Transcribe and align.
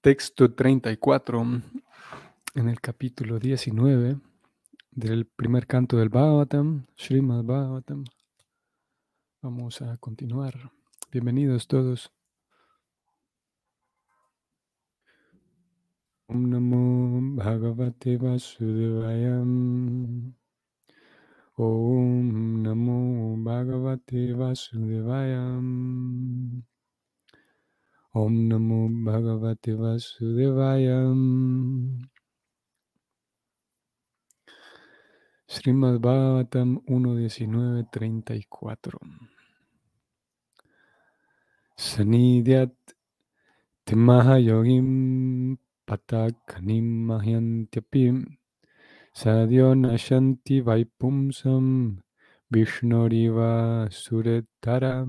texto 0.00 0.54
34 0.54 1.42
en 2.54 2.68
el 2.68 2.80
capítulo 2.80 3.38
19 3.38 4.18
del 4.92 5.26
primer 5.26 5.66
canto 5.66 5.98
del 5.98 6.08
Bhagavatam, 6.08 6.86
Srimad 6.96 7.44
Bhagavatam. 7.44 8.04
Vamos 9.42 9.82
a 9.82 9.98
continuar. 9.98 10.72
Bienvenidos 11.12 11.68
todos. 11.68 12.10
Om 16.28 16.48
Namo 16.48 17.36
Bhagavate 17.36 18.16
Vasudevaya. 18.16 19.42
Om 21.56 22.62
Namo 22.62 23.36
Bhagavate 23.36 24.32
Vasudevaya. 24.32 25.60
Om 28.12 28.48
Namo 28.50 28.90
Bhagavate 29.06 29.70
Vasudevaya. 29.78 31.14
Srimad 35.46 36.02
Bhagavatam 36.02 36.82
1.19.34 36.90 38.98
Sanidyat 41.78 42.74
Timahayogim 43.86 45.54
Patakanim 45.86 47.06
Mahyantyapim 47.06 48.26
Sadhyo 49.14 49.78
Nashanti 49.78 50.66
Vaipumsam 50.66 52.02
Vishnoriva 52.50 53.86
Suretara 53.86 55.06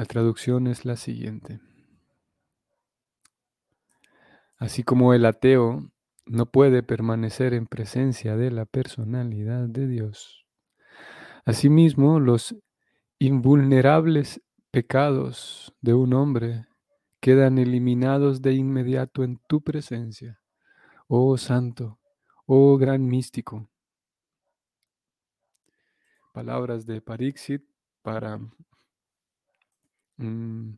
la 0.00 0.06
traducción 0.06 0.66
es 0.66 0.86
la 0.86 0.96
siguiente. 0.96 1.60
Así 4.56 4.82
como 4.82 5.12
el 5.12 5.26
ateo 5.26 5.92
no 6.24 6.46
puede 6.46 6.82
permanecer 6.82 7.52
en 7.52 7.66
presencia 7.66 8.34
de 8.34 8.50
la 8.50 8.64
personalidad 8.64 9.68
de 9.68 9.86
Dios, 9.86 10.46
asimismo 11.44 12.18
los 12.18 12.56
invulnerables 13.18 14.40
pecados 14.70 15.74
de 15.82 15.92
un 15.92 16.14
hombre 16.14 16.64
quedan 17.20 17.58
eliminados 17.58 18.40
de 18.40 18.54
inmediato 18.54 19.22
en 19.22 19.38
tu 19.48 19.62
presencia, 19.62 20.40
oh 21.08 21.36
santo, 21.36 22.00
oh 22.46 22.78
gran 22.78 23.04
místico. 23.04 23.68
Palabras 26.32 26.86
de 26.86 27.02
Parixit 27.02 27.62
para 28.00 28.40
Mm, 30.20 30.74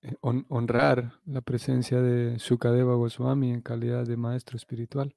eh, 0.00 0.14
honrar 0.22 1.12
la 1.26 1.42
presencia 1.42 2.00
de 2.00 2.38
Sukadeva 2.38 2.94
Goswami 2.94 3.52
en 3.52 3.60
calidad 3.60 4.06
de 4.06 4.16
maestro 4.16 4.56
espiritual. 4.56 5.14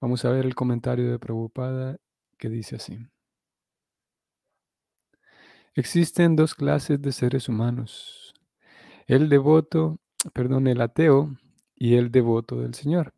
Vamos 0.00 0.24
a 0.24 0.30
ver 0.30 0.46
el 0.46 0.56
comentario 0.56 1.08
de 1.08 1.20
Prabhupada 1.20 1.98
que 2.38 2.48
dice 2.48 2.74
así. 2.76 2.98
Existen 5.76 6.34
dos 6.34 6.56
clases 6.56 7.00
de 7.00 7.12
seres 7.12 7.48
humanos, 7.48 8.34
el 9.06 9.28
devoto, 9.28 10.00
perdón, 10.32 10.66
el 10.66 10.80
ateo 10.80 11.36
y 11.76 11.94
el 11.94 12.10
devoto 12.10 12.60
del 12.60 12.74
Señor. 12.74 13.14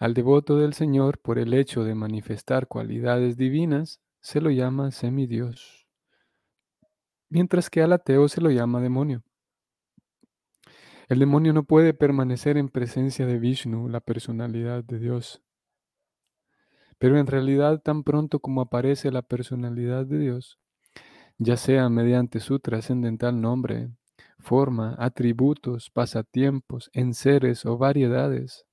Al 0.00 0.14
devoto 0.14 0.56
del 0.56 0.74
Señor, 0.74 1.20
por 1.20 1.38
el 1.38 1.54
hecho 1.54 1.84
de 1.84 1.94
manifestar 1.94 2.66
cualidades 2.66 3.36
divinas, 3.36 4.00
se 4.20 4.40
lo 4.40 4.50
llama 4.50 4.90
semidios 4.90 5.81
mientras 7.32 7.70
que 7.70 7.82
al 7.82 7.94
ateo 7.94 8.28
se 8.28 8.42
lo 8.42 8.50
llama 8.50 8.80
demonio. 8.80 9.22
El 11.08 11.18
demonio 11.18 11.54
no 11.54 11.64
puede 11.64 11.94
permanecer 11.94 12.58
en 12.58 12.68
presencia 12.68 13.24
de 13.26 13.38
Vishnu, 13.38 13.88
la 13.88 14.00
personalidad 14.00 14.84
de 14.84 14.98
Dios. 14.98 15.42
Pero 16.98 17.18
en 17.18 17.26
realidad 17.26 17.80
tan 17.80 18.04
pronto 18.04 18.38
como 18.38 18.60
aparece 18.60 19.10
la 19.10 19.22
personalidad 19.22 20.04
de 20.04 20.18
Dios, 20.18 20.58
ya 21.38 21.56
sea 21.56 21.88
mediante 21.88 22.38
su 22.38 22.60
trascendental 22.60 23.40
nombre, 23.40 23.88
forma, 24.38 24.94
atributos, 24.98 25.90
pasatiempos, 25.90 26.90
enseres 26.92 27.64
o 27.64 27.78
variedades, 27.78 28.66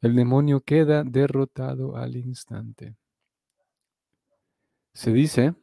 el 0.00 0.14
demonio 0.14 0.60
queda 0.60 1.02
derrotado 1.02 1.96
al 1.96 2.16
instante. 2.16 2.94
Se 4.94 5.12
dice 5.12 5.54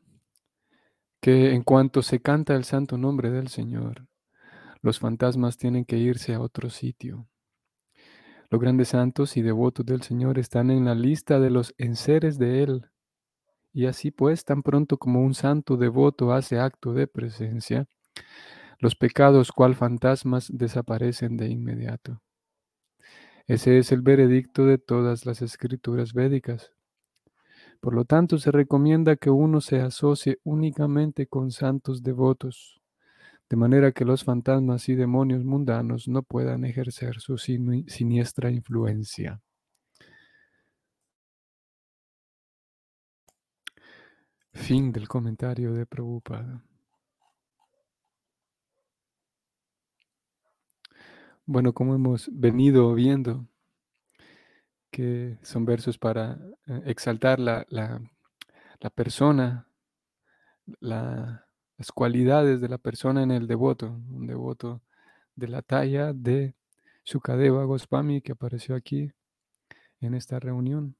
que 1.26 1.56
en 1.56 1.64
cuanto 1.64 2.04
se 2.04 2.20
canta 2.20 2.54
el 2.54 2.66
santo 2.66 3.00
nombre 3.00 3.32
del 3.32 3.48
Señor, 3.48 4.06
los 4.84 5.00
fantasmas 5.00 5.58
tienen 5.58 5.84
que 5.84 5.98
irse 5.98 6.36
a 6.36 6.40
otro 6.40 6.70
sitio. 6.70 7.28
Los 8.52 8.62
grandes 8.62 8.90
santos 8.90 9.36
y 9.36 9.42
devotos 9.42 9.88
del 9.88 10.04
Señor 10.04 10.38
están 10.38 10.70
en 10.70 10.86
la 10.86 10.94
lista 10.94 11.40
de 11.40 11.50
los 11.50 11.74
enseres 11.80 12.38
de 12.38 12.62
Él. 12.62 12.92
Y 13.74 13.88
así 13.88 14.12
pues, 14.12 14.46
tan 14.46 14.62
pronto 14.62 15.00
como 15.00 15.24
un 15.24 15.34
santo 15.34 15.78
devoto 15.78 16.32
hace 16.32 16.60
acto 16.60 16.94
de 16.94 17.08
presencia, 17.08 17.88
los 18.78 18.96
pecados 18.96 19.52
cual 19.52 19.74
fantasmas 19.74 20.52
desaparecen 20.54 21.38
de 21.38 21.50
inmediato. 21.50 22.22
Ese 23.48 23.80
es 23.80 23.92
el 23.92 24.04
veredicto 24.04 24.68
de 24.68 24.78
todas 24.78 25.26
las 25.26 25.42
escrituras 25.42 26.14
védicas. 26.14 26.75
Por 27.86 27.94
lo 27.94 28.04
tanto, 28.04 28.40
se 28.40 28.50
recomienda 28.50 29.16
que 29.16 29.30
uno 29.30 29.62
se 29.62 29.80
asocie 29.80 30.40
únicamente 30.44 31.28
con 31.28 31.52
santos 31.52 32.02
devotos, 32.02 32.82
de 33.48 33.58
manera 33.58 33.92
que 33.92 34.06
los 34.06 34.24
fantasmas 34.24 34.90
y 34.90 34.96
demonios 34.96 35.44
mundanos 35.44 36.08
no 36.08 36.24
puedan 36.24 36.66
ejercer 36.66 37.20
su 37.20 37.38
siniestra 37.38 38.50
influencia. 38.50 39.40
Fin 44.52 44.92
del 44.92 45.08
comentario 45.08 45.72
de 45.74 45.86
Prabhupada. 45.86 46.66
Bueno, 51.46 51.72
como 51.72 51.94
hemos 51.94 52.32
venido 52.34 52.96
viendo, 52.96 53.46
que 54.96 55.38
son 55.42 55.66
versos 55.66 55.98
para 55.98 56.40
eh, 56.68 56.84
exaltar 56.86 57.38
la, 57.38 57.66
persona, 58.96 59.68
las 60.80 61.92
cualidades 61.94 62.62
de 62.62 62.70
la 62.70 62.78
persona 62.78 63.22
en 63.22 63.32
el 63.32 63.46
devoto, 63.46 63.88
un 63.88 64.26
devoto 64.26 64.82
de 65.36 65.50
la 65.50 65.62
talla 65.62 66.14
de 66.14 66.56
Sukadeva 67.04 67.66
Goswami 67.66 68.22
que 68.22 68.32
apareció 68.32 68.74
aquí 68.74 69.12
en 70.00 70.14
esta 70.14 70.40
reunión. 70.40 70.96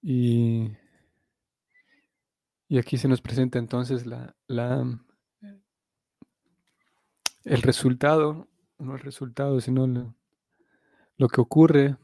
Y, 0.00 0.70
y 2.68 2.78
aquí 2.78 2.96
se 2.96 3.08
nos 3.08 3.20
presenta 3.20 3.58
entonces 3.58 4.06
la, 4.06 4.36
el 7.42 7.62
resultado, 7.62 8.46
no 8.78 8.94
el 8.94 9.00
resultado, 9.00 9.60
sino 9.60 10.14
lo 11.16 11.28
que 11.28 11.40
ocurre 11.40 11.96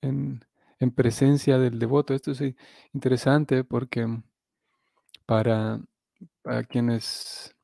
en, 0.00 0.44
presencia 0.94 1.58
del 1.58 1.78
devoto. 1.78 2.12
Esto 2.12 2.32
es 2.32 2.42
interesante 2.92 3.62
porque 3.62 4.06
para, 5.26 5.80
para 6.42 6.64
quienes 6.64 7.54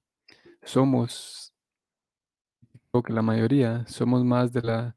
somos, 0.63 1.53
o 2.93 3.03
que 3.03 3.13
la 3.13 3.23
mayoría, 3.23 3.85
somos 3.89 4.25
más 4.25 4.53
de 4.53 4.63
la, 4.63 4.97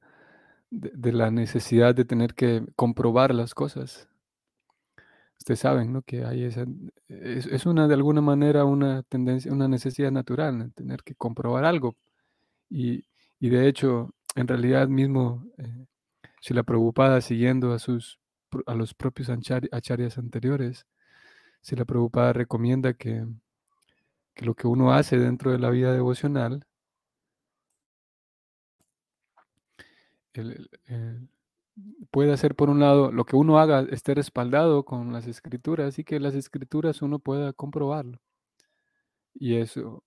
de, 0.69 1.11
la 1.13 1.31
necesidad 1.31 1.95
de 1.95 2.06
tener 2.06 2.35
que 2.35 2.63
comprobar 2.75 3.34
las 3.34 3.53
cosas. 3.53 4.07
Ustedes 5.40 5.59
saben, 5.59 5.91
¿no? 5.91 6.03
Que 6.03 6.23
hay 6.23 6.44
esa, 6.44 6.66
es, 7.07 7.66
una 7.66 7.88
de 7.88 7.95
alguna 7.95 8.22
manera 8.22 8.66
una 8.66 9.03
tendencia, 9.03 9.51
una 9.51 9.67
necesidad 9.67 10.11
natural, 10.11 10.72
tener 10.73 11.03
que 11.03 11.16
comprobar 11.16 11.66
algo. 11.66 11.96
Y, 12.70 13.05
y 13.40 13.49
de 13.49 13.67
hecho, 13.67 14.14
en 14.35 14.47
realidad 14.47 14.87
mismo, 14.87 15.45
eh, 15.57 15.85
si 16.41 16.53
la 16.53 16.63
preocupada 16.63 17.22
siguiendo 17.22 17.73
a, 17.73 17.79
sus, 17.79 18.19
a 18.66 18.75
los 18.75 18.93
propios 18.93 19.29
acharyas 19.29 20.17
anteriores, 20.17 20.85
si 21.61 21.75
la 21.75 21.85
preocupada 21.85 22.33
recomienda 22.33 22.93
que, 22.93 23.25
lo 24.37 24.55
que 24.55 24.67
uno 24.67 24.93
hace 24.93 25.17
dentro 25.17 25.51
de 25.51 25.59
la 25.59 25.69
vida 25.69 25.93
devocional 25.93 26.66
puede 32.09 32.33
hacer 32.33 32.55
por 32.55 32.69
un 32.69 32.79
lado 32.79 33.11
lo 33.11 33.25
que 33.25 33.35
uno 33.35 33.59
haga 33.59 33.81
esté 33.91 34.13
respaldado 34.16 34.85
con 34.85 35.13
las 35.13 35.28
escrituras 35.28 35.99
y 35.99 36.03
que 36.03 36.19
las 36.19 36.35
escrituras 36.35 37.01
uno 37.01 37.19
pueda 37.19 37.53
comprobarlo. 37.53 38.19
Y 39.33 39.55
eso, 39.55 40.03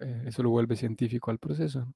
eh, 0.00 0.24
eso 0.26 0.42
lo 0.42 0.50
vuelve 0.50 0.76
científico 0.76 1.30
al 1.30 1.38
proceso. 1.38 1.86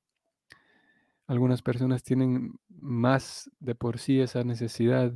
Algunas 1.30 1.62
personas 1.62 2.02
tienen 2.02 2.58
más 2.68 3.48
de 3.60 3.76
por 3.76 4.00
sí 4.00 4.18
esa 4.18 4.42
necesidad, 4.42 5.14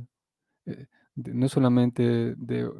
eh, 0.65 0.85
no 1.15 1.49
solamente 1.49 2.35
de, 2.37 2.71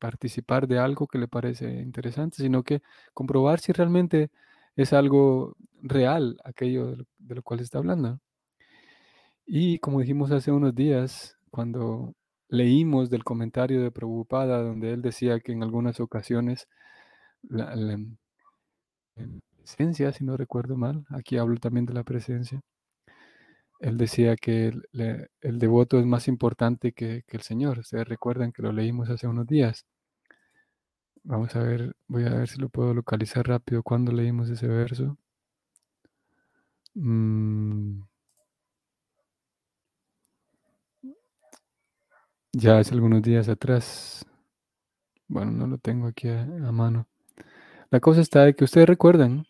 participar 0.00 0.66
de 0.66 0.80
algo 0.80 1.06
que 1.06 1.18
le 1.18 1.28
parece 1.28 1.80
interesante, 1.80 2.38
sino 2.38 2.64
que 2.64 2.82
comprobar 3.14 3.60
si 3.60 3.70
realmente 3.70 4.32
es 4.74 4.92
algo 4.92 5.56
real, 5.80 6.38
aquello 6.42 6.96
de 7.18 7.34
lo, 7.36 7.42
cual 7.44 7.60
se 7.60 7.66
está 7.66 7.78
hablando. 7.78 8.18
Y 9.46 9.78
como 9.78 10.00
dijimos 10.00 10.32
hace 10.32 10.50
unos 10.50 10.74
días, 10.74 11.38
cuando 11.52 12.16
leímos 12.48 13.10
del 13.10 13.22
comentario 13.22 13.80
de 13.80 13.92
Prabhupada, 13.92 14.60
donde 14.60 14.92
él 14.92 15.02
decía 15.02 15.38
que 15.38 15.52
en 15.52 15.62
algunas 15.62 16.00
ocasiones 16.00 16.66
la, 17.42 17.76
presencia, 19.66 20.12
si 20.12 20.24
no 20.24 20.36
recuerdo 20.36 20.76
mal, 20.76 21.04
aquí 21.10 21.38
hablo 21.38 21.56
también 21.58 21.86
de 21.86 21.94
la 21.94 22.04
presencia, 22.04 22.62
él 23.80 23.98
decía 23.98 24.36
que 24.36 24.72
el, 24.92 25.58
devoto 25.58 25.98
es 25.98 26.06
más 26.06 26.28
importante 26.28 26.92
que, 26.92 27.24
el 27.28 27.42
Señor. 27.42 27.80
Ustedes 27.80 28.08
recuerdan 28.08 28.52
que 28.52 28.62
lo 28.62 28.72
leímos 28.72 29.10
hace 29.10 29.26
unos 29.26 29.46
días. 29.46 29.84
Vamos 31.24 31.54
a 31.56 31.60
ver, 31.62 31.94
voy 32.06 32.24
a 32.24 32.30
ver 32.30 32.48
si 32.48 32.58
lo 32.60 32.68
puedo 32.68 32.94
localizar 32.94 33.46
rápido 33.48 33.82
cuando 33.82 34.12
leímos 34.12 34.48
ese 34.48 34.68
verso. 34.68 35.18
Mm. 36.94 38.02
Ya 42.52 42.78
hace 42.78 42.94
algunos 42.94 43.22
días 43.22 43.48
atrás. 43.48 44.24
Bueno, 45.28 45.50
no 45.52 45.66
lo 45.66 45.78
tengo 45.78 46.06
aquí 46.06 46.28
a, 46.28 46.46
mano. 46.72 47.06
La 47.90 48.00
cosa 48.00 48.20
está 48.20 48.44
de 48.44 48.54
que 48.54 48.64
ustedes 48.64 48.88
recuerdan 48.88 49.46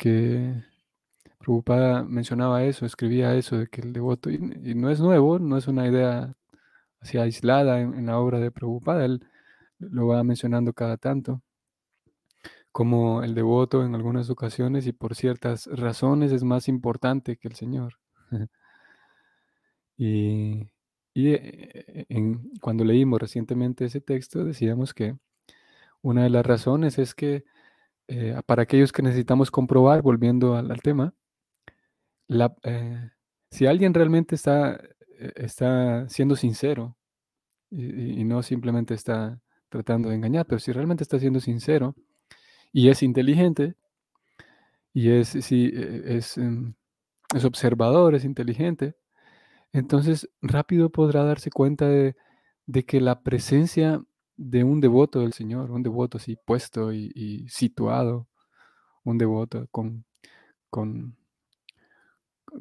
que 0.00 0.54
Prabhupada 1.38 2.04
mencionaba 2.04 2.64
eso, 2.64 2.86
escribía 2.86 3.34
eso, 3.36 3.58
de 3.58 3.66
que 3.68 3.82
el 3.82 3.92
devoto, 3.92 4.30
y, 4.30 4.38
no 4.38 4.90
es 4.90 5.00
nuevo, 5.00 5.38
no 5.38 5.58
es 5.58 5.68
una 5.68 5.86
idea 5.86 6.34
así 7.00 7.18
aislada 7.18 7.80
en, 7.80 8.06
la 8.06 8.18
obra 8.18 8.40
de 8.40 8.50
Prabhupada, 8.50 9.04
él 9.04 9.22
lo 9.78 10.06
va 10.08 10.24
mencionando 10.24 10.72
cada 10.72 10.96
tanto, 10.96 11.42
como 12.72 13.22
el 13.22 13.34
devoto 13.34 13.84
en 13.84 13.94
algunas 13.94 14.30
ocasiones 14.30 14.86
y 14.86 14.92
por 14.92 15.14
ciertas 15.14 15.66
razones 15.66 16.32
es 16.32 16.44
más 16.44 16.68
importante 16.68 17.36
que 17.36 17.48
el 17.48 17.54
Señor. 17.54 17.98
y, 19.98 20.70
eh, 21.14 22.06
cuando 22.62 22.84
leímos 22.84 23.20
recientemente 23.20 23.84
ese 23.84 24.00
texto 24.00 24.44
decíamos 24.44 24.94
que 24.94 25.16
una 26.02 26.22
de 26.24 26.30
las 26.30 26.46
razones 26.46 26.98
es 26.98 27.14
que 27.14 27.44
eh, 28.12 28.40
para 28.44 28.62
aquellos 28.62 28.90
que 28.90 29.02
necesitamos 29.02 29.52
comprobar, 29.52 30.02
volviendo 30.02 30.56
al, 30.56 30.82
tema, 30.82 31.14
eh, 32.64 33.10
si 33.52 33.66
alguien 33.66 33.94
realmente 33.94 34.34
está, 34.34 34.80
está 35.36 36.08
siendo 36.08 36.34
sincero 36.34 36.96
y, 37.70 38.24
no 38.24 38.42
simplemente 38.42 38.94
está 38.94 39.40
tratando 39.68 40.08
de 40.08 40.16
engañar, 40.16 40.44
pero 40.46 40.58
si 40.58 40.72
realmente 40.72 41.04
está 41.04 41.20
siendo 41.20 41.38
sincero 41.38 41.94
y 42.72 42.88
es 42.88 43.04
inteligente 43.04 43.76
y 44.92 45.10
es, 45.10 45.28
si, 45.28 45.66
e, 45.66 46.16
es, 46.16 46.36
em, 46.36 46.74
es 47.32 47.44
observador, 47.44 48.16
es 48.16 48.24
inteligente, 48.24 48.96
entonces 49.72 50.28
rápido 50.42 50.90
podrá 50.90 51.22
darse 51.22 51.50
cuenta 51.50 51.86
de, 51.86 52.16
que 52.86 53.00
la 53.00 53.22
presencia 53.22 54.02
de 54.40 54.64
un 54.64 54.80
devoto 54.80 55.20
del 55.20 55.34
Señor, 55.34 55.70
un 55.70 55.82
devoto 55.82 56.16
así 56.16 56.36
puesto 56.36 56.92
y, 56.94 57.46
situado, 57.48 58.26
un 59.04 59.18
devoto 59.18 59.66
con, 59.70 60.06
con, 60.70 61.16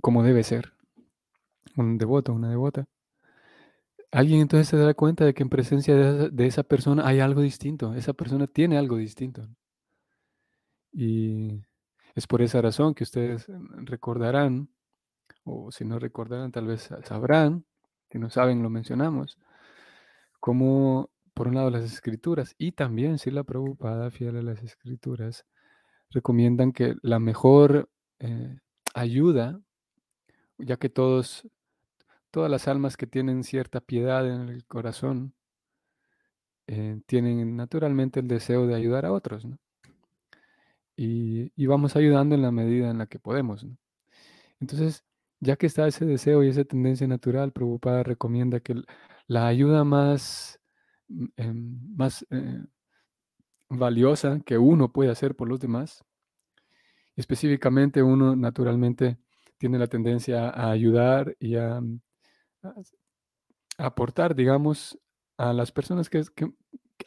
como 0.02 0.24
debe 0.24 0.44
ser, 0.44 0.74
un 1.78 1.98
devoto, 1.98 2.34
una 2.34 2.50
devota, 2.50 2.86
Alguien 4.12 4.42
entonces 4.42 4.68
se 4.68 4.78
da 4.78 4.94
cuenta 4.96 5.24
de 5.24 5.36
que 5.36 5.44
en 5.44 5.50
presencia 5.50 5.96
de 5.96 6.46
esa, 6.48 6.64
persona 6.64 7.06
hay 7.08 7.20
algo 7.20 7.42
distinto, 7.42 7.94
esa 7.94 8.14
persona 8.14 8.48
tiene 8.48 8.78
algo 8.78 8.98
distinto. 8.98 9.48
Y 10.92 11.62
es 12.16 12.26
por 12.26 12.42
esa 12.42 12.60
razón 12.60 12.96
que 12.96 13.04
ustedes 13.04 13.46
recordarán, 13.84 14.70
o 15.44 15.72
si 15.72 15.86
no 15.86 16.00
recordarán, 16.00 16.52
tal 16.52 16.66
vez 16.66 16.90
sabrán, 17.04 17.66
si 18.12 18.18
no 18.18 18.32
saben, 18.32 18.64
lo 18.64 18.72
mencionamos, 18.72 19.38
como 20.40 21.12
por 21.40 21.48
un 21.48 21.56
lado 21.56 21.70
las 21.70 21.86
escrituras 21.86 22.54
y 22.58 22.74
también 22.74 23.18
si 23.18 23.32
la 23.32 23.46
Prabhupada, 23.46 24.12
fiel 24.12 24.36
a 24.36 24.42
las 24.42 24.62
escrituras, 24.62 25.46
recomiendan 26.10 26.74
que 26.74 26.96
la 27.02 27.18
mejor 27.20 27.90
eh, 28.20 28.58
ayuda, 28.94 29.62
ya 30.58 30.76
que 30.76 30.90
todos 30.90 31.48
todas 32.30 32.52
las 32.52 32.68
almas 32.68 32.98
que 32.98 33.08
tienen 33.08 33.46
cierta 33.46 33.80
piedad 33.80 34.28
en 34.28 34.50
el 34.50 34.66
corazón 34.66 35.34
eh, 36.68 37.00
tienen 37.06 37.56
naturalmente 37.56 38.20
el 38.20 38.28
deseo 38.28 38.68
de 38.68 38.76
ayudar 38.76 39.06
a 39.06 39.14
otros, 39.14 39.46
¿no? 39.46 39.58
y, 40.98 41.66
vamos 41.68 41.96
ayudando 41.96 42.36
en 42.36 42.42
la 42.42 42.52
medida 42.52 42.92
en 42.92 42.98
la 42.98 43.06
que 43.08 43.18
podemos. 43.18 43.66
Entonces, 44.60 45.06
ya 45.40 45.56
que 45.56 45.68
está 45.68 45.88
ese 45.88 46.06
deseo 46.06 46.44
y 46.44 46.50
esa 46.50 46.66
tendencia 46.66 47.08
natural, 47.08 47.54
Prabhupada 47.54 48.04
recomienda 48.04 48.60
que 48.60 48.76
la 49.28 49.48
ayuda 49.48 49.86
más, 49.86 50.59
em, 51.38 51.80
más 51.96 52.26
eh, 52.30 52.64
valiosa 53.70 54.40
que 54.46 54.58
uno 54.58 54.92
puede 54.92 55.12
hacer 55.12 55.36
por 55.36 55.48
los 55.48 55.60
demás, 55.60 56.04
específicamente 57.16 58.02
uno 58.02 58.36
naturalmente 58.36 59.18
tiene 59.58 59.78
la 59.78 59.88
tendencia 59.88 60.50
a 60.50 60.72
ayudar 60.72 61.36
y 61.40 61.56
a 61.56 61.82
mm, 61.82 62.00
aportar, 63.78 64.36
digamos, 64.36 64.98
a 65.38 65.54
las 65.54 65.72
personas 65.72 66.10
que, 66.10 66.24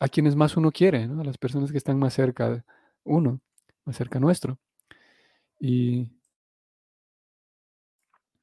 a 0.00 0.08
quienes 0.08 0.36
más 0.36 0.56
uno 0.56 0.70
quiere, 0.70 1.04
a 1.04 1.24
las 1.24 1.38
personas 1.38 1.72
que 1.72 1.78
están 1.78 1.98
más 1.98 2.14
cerca 2.14 2.50
de 2.50 2.62
uno, 3.04 3.40
más 3.84 3.96
cerca 3.96 4.20
nuestro. 4.20 4.58
Y 5.58 6.10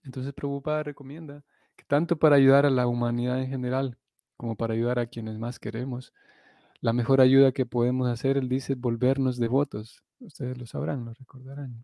entonces 0.04 0.34
Prabhupada 0.34 0.82
recomienda 0.82 1.44
que 1.76 1.86
tanto 1.86 2.18
para 2.18 2.36
ayudar 2.36 2.66
a 2.66 2.72
la 2.72 2.88
humanidad 2.88 3.40
en 3.42 3.50
general 3.50 3.99
como 4.40 4.56
para 4.56 4.74
ayudar 4.74 5.00
a 5.00 5.08
quienes 5.08 5.38
más 5.38 5.60
queremos, 5.60 6.14
la 6.80 6.94
mejor 6.94 7.20
ayuda 7.20 7.52
que 7.52 7.66
podemos 7.66 8.08
hacer, 8.08 8.38
él 8.38 8.48
dice, 8.48 8.74
es 8.74 8.80
volvernos 8.80 9.38
devotos. 9.38 10.02
Ustedes 10.20 10.58
lo 10.58 10.66
sabrán, 10.66 11.04
lo 11.04 11.14
recordarán. 11.14 11.84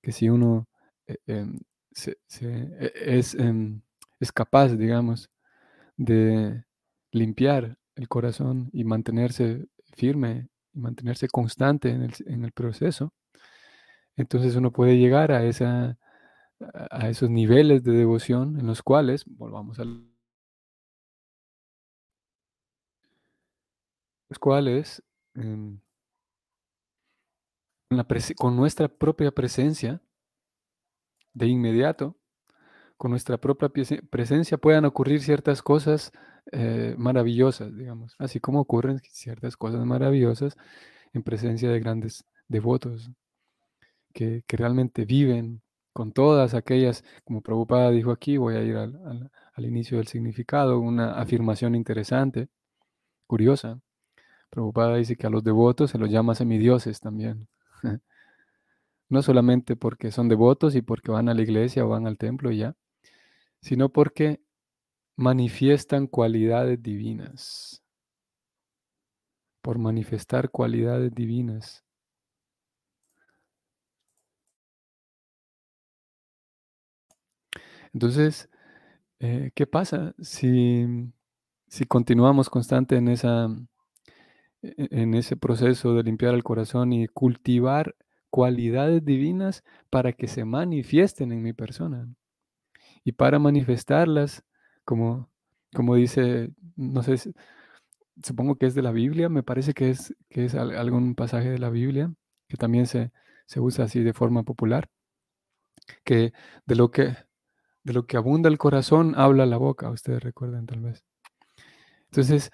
Que 0.00 0.12
si 0.12 0.30
uno 0.30 0.66
eh, 1.06 1.18
em, 1.26 1.60
e, 2.06 2.92
es 3.04 3.34
em, 3.34 3.82
es 4.22 4.32
capaz, 4.32 4.76
digamos, 4.76 5.30
de 5.96 6.64
limpiar 7.10 7.76
el 7.96 8.08
corazón 8.08 8.70
y 8.72 8.84
mantenerse 8.84 9.66
firme 9.96 10.48
y 10.72 10.78
mantenerse 10.78 11.28
constante 11.28 11.90
en 11.90 12.44
el, 12.44 12.52
proceso, 12.52 13.12
entonces 14.16 14.56
uno 14.56 14.72
puede 14.72 14.96
llegar 14.96 15.32
a, 15.32 15.44
esa, 15.44 15.98
a 16.90 17.08
esos 17.10 17.30
niveles 17.30 17.82
de 17.82 17.92
devoción 17.92 18.58
en 18.60 18.66
los 18.66 18.82
cuales, 18.82 19.24
volvamos 19.26 19.78
a 24.32 24.34
los 24.34 24.38
cuales, 24.38 25.02
em, 25.34 25.78
con 28.36 28.56
nuestra 28.56 28.88
propia 28.88 29.30
presencia, 29.30 30.00
de 31.34 31.46
inmediato, 31.46 32.16
con 32.96 33.10
nuestra 33.10 33.38
propia 33.38 33.70
presencia 34.10 34.58
puedan 34.58 34.84
ocurrir 34.84 35.20
ciertas 35.22 35.62
cosas 35.62 36.12
eh, 36.52 36.94
maravillosas, 36.98 37.76
digamos, 37.76 38.14
así 38.18 38.40
como 38.40 38.60
ocurren 38.60 39.00
ciertas 39.00 39.56
cosas 39.56 39.84
maravillosas 39.86 40.56
en 41.12 41.22
presencia 41.22 41.70
de 41.70 41.80
grandes 41.80 42.24
devotos 42.48 43.10
que, 44.12 44.44
realmente 44.48 45.04
viven 45.04 45.62
con 45.92 46.12
todas 46.12 46.54
aquellas, 46.54 47.04
como 47.24 47.42
Prabhupada 47.42 47.90
dijo 47.90 48.10
aquí, 48.12 48.36
voy 48.36 48.56
a 48.56 48.62
ir 48.62 48.76
al, 48.76 49.30
inicio 49.64 49.98
del 49.98 50.06
significado, 50.08 50.78
una 50.80 51.14
afirmación 51.20 51.74
interesante, 51.74 52.48
curiosa. 53.26 53.80
Prabhupada 54.52 54.96
dice 54.96 55.16
que 55.16 55.26
a 55.26 55.30
los 55.30 55.42
devotos 55.42 55.90
se 55.90 55.98
los 55.98 56.10
llama 56.10 56.34
semidioses 56.34 57.00
también. 57.00 57.48
no 59.08 59.22
solamente 59.22 59.76
porque 59.76 60.10
son 60.10 60.28
devotos 60.28 60.74
y 60.74 60.82
porque 60.82 61.10
van 61.10 61.30
a 61.30 61.34
la 61.34 61.40
iglesia 61.40 61.86
o 61.86 61.88
van 61.88 62.06
al 62.06 62.18
templo 62.18 62.52
y 62.52 62.58
ya, 62.58 62.76
sino 63.62 63.88
porque 63.90 64.42
manifiestan 65.16 66.06
cualidades 66.06 66.82
divinas. 66.82 67.82
Por 69.62 69.78
manifestar 69.78 70.50
cualidades 70.50 71.14
divinas. 71.14 71.82
Entonces, 77.94 78.50
eh, 79.20 79.50
¿qué 79.54 79.66
pasa 79.66 80.14
si, 80.20 80.86
si 81.68 81.86
continuamos 81.86 82.50
constante 82.50 82.96
en, 82.96 83.08
esa, 83.08 83.48
en 84.62 85.14
ese 85.14 85.36
proceso 85.36 85.94
de 85.94 86.04
limpiar 86.04 86.34
el 86.34 86.44
corazón 86.44 86.92
y 86.92 87.08
cultivar 87.08 87.96
cualidades 88.30 89.04
divinas 89.04 89.64
para 89.90 90.12
que 90.12 90.28
se 90.28 90.44
manifiesten 90.44 91.32
en 91.32 91.42
mi 91.42 91.52
persona? 91.52 92.08
y 93.04 93.12
para 93.12 93.38
manifestarlas, 93.38 94.44
como, 94.84 95.30
como 95.74 95.96
dice, 95.96 96.50
no 96.76 97.02
sé, 97.02 97.16
supongo 98.22 98.56
que 98.56 98.66
es 98.66 98.74
de 98.74 98.82
la 98.82 98.92
Biblia, 98.92 99.28
me 99.28 99.42
parece 99.42 99.74
que 99.74 99.90
es, 99.90 100.14
que 100.28 100.44
es 100.44 100.54
algún 100.54 101.14
pasaje 101.14 101.50
de 101.50 101.58
la 101.58 101.70
Biblia, 101.70 102.12
que 102.48 102.56
también 102.56 102.86
se, 102.86 103.12
se 103.46 103.60
usa 103.60 103.86
así 103.86 104.00
de 104.00 104.12
forma 104.12 104.44
popular, 104.44 104.88
que 106.04 106.32
de 106.66 106.74
lo 106.76 106.90
que, 106.90 107.16
de 107.84 107.92
lo 107.92 108.06
que 108.06 108.16
abunda 108.16 108.48
el 108.48 108.58
corazón 108.58 109.14
habla 109.16 109.46
la 109.46 109.56
boca, 109.56 109.90
ustedes 109.90 110.22
recuerdan 110.22 110.66
tal 110.66 110.80
vez. 110.80 111.04
Entonces, 112.10 112.50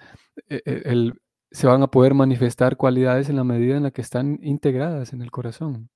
e, 0.47 0.61
e, 0.65 0.81
el, 0.85 1.21
se 1.51 1.67
van 1.67 1.81
a 1.81 1.87
poder 1.87 2.13
manifestar 2.13 2.77
cualidades 2.77 3.29
en 3.29 3.35
la 3.35 3.43
medida 3.43 3.77
en 3.77 3.83
la 3.83 3.91
que 3.91 4.01
están 4.01 4.39
integradas 4.41 5.13
en 5.13 5.21
el 5.21 5.31
corazón. 5.31 5.89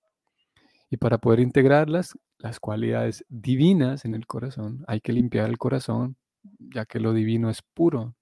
Y 0.89 0.98
para 0.98 1.17
poder 1.17 1.39
integrarlas, 1.39 2.17
las 2.38 2.60
cualidades 2.60 3.25
divinas 3.29 4.05
en 4.05 4.15
el 4.15 4.27
corazón, 4.27 4.83
hay 4.88 5.01
que 5.01 5.13
limpiar 5.13 5.50
el 5.50 5.57
corazón, 5.57 6.17
ya 6.60 6.86
que 6.86 7.00
lo 7.00 7.13
divino 7.13 7.50
es 7.50 7.62
puro. 7.62 8.15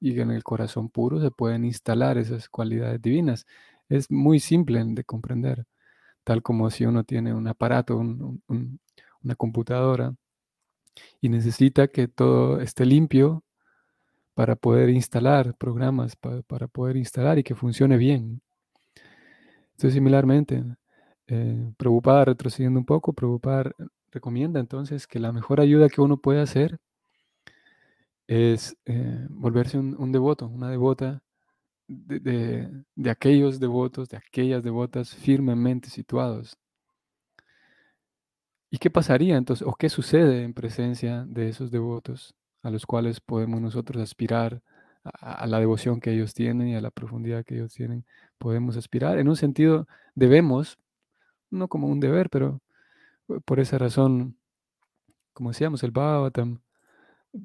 Y 0.00 0.18
en 0.20 0.30
el 0.30 0.44
corazón 0.44 0.88
puro 0.88 1.20
se 1.20 1.30
pueden 1.30 1.64
instalar 1.64 2.18
esas 2.18 2.48
cualidades 2.48 3.00
divinas. 3.02 3.46
Es 3.88 4.10
muy 4.10 4.40
simple 4.40 4.82
de 4.84 5.04
comprender, 5.04 5.66
tal 6.24 6.42
como 6.42 6.70
si 6.70 6.84
uno 6.84 7.04
tiene 7.04 7.34
un 7.34 7.48
aparato, 7.48 7.96
una 7.96 9.34
computadora, 9.36 10.14
y 11.20 11.28
necesita 11.28 11.88
que 11.88 12.08
todo 12.08 12.60
esté 12.60 12.86
limpio 12.86 13.44
para 14.36 14.54
poder 14.54 14.90
instalar 14.90 15.54
programas, 15.54 16.14
para, 16.14 16.68
poder 16.68 16.98
instalar 16.98 17.38
y 17.38 17.42
que 17.42 17.54
funcione 17.54 17.96
bien. 17.96 18.42
Entonces, 19.72 19.94
similarmente, 19.94 20.62
eh, 21.26 21.72
retrocediendo 22.26 22.78
un 22.78 22.84
poco, 22.84 23.14
Prabhupada 23.14 23.72
recomienda 24.12 24.60
entonces 24.60 25.06
que 25.06 25.20
la 25.20 25.32
mejor 25.32 25.58
ayuda 25.58 25.88
que 25.88 26.02
uno 26.02 26.18
puede 26.18 26.42
hacer 26.42 26.78
es 28.26 28.76
eh, 28.84 29.26
volverse 29.30 29.78
un, 29.78 30.12
devoto, 30.12 30.48
una 30.48 30.68
devota 30.68 31.22
de, 31.88 32.84
de, 32.94 33.10
aquellos 33.10 33.58
devotos, 33.58 34.10
de 34.10 34.18
aquellas 34.18 34.62
devotas 34.62 35.14
firmemente 35.14 35.88
situados. 35.88 36.58
¿Y 38.70 38.76
qué 38.76 38.90
pasaría 38.90 39.38
entonces, 39.38 39.66
o 39.66 39.72
qué 39.72 39.88
sucede 39.88 40.42
en 40.42 40.52
presencia 40.52 41.24
de 41.26 41.48
esos 41.48 41.70
devotos? 41.70 42.34
A 42.66 42.70
los 42.70 42.84
cuales 42.84 43.20
podemos 43.20 43.60
nosotros 43.60 44.02
aspirar 44.02 44.60
a, 45.04 45.46
la 45.46 45.60
devoción 45.60 46.00
que 46.00 46.12
ellos 46.12 46.34
tienen 46.34 46.66
y 46.66 46.74
a 46.74 46.80
la 46.80 46.90
profundidad 46.90 47.44
que 47.44 47.54
ellos 47.54 47.72
tienen. 47.72 48.04
Podemos 48.38 48.76
aspirar. 48.76 49.20
En 49.20 49.28
un 49.28 49.36
sentido, 49.36 49.86
debemos, 50.16 50.76
no 51.48 51.68
como 51.68 51.86
un 51.86 52.00
deber, 52.00 52.28
pero 52.28 52.60
por 53.44 53.60
esa 53.60 53.78
razón, 53.78 54.36
como 55.32 55.50
decíamos, 55.50 55.84
el 55.84 55.92
Bhagavatam, 55.92 56.60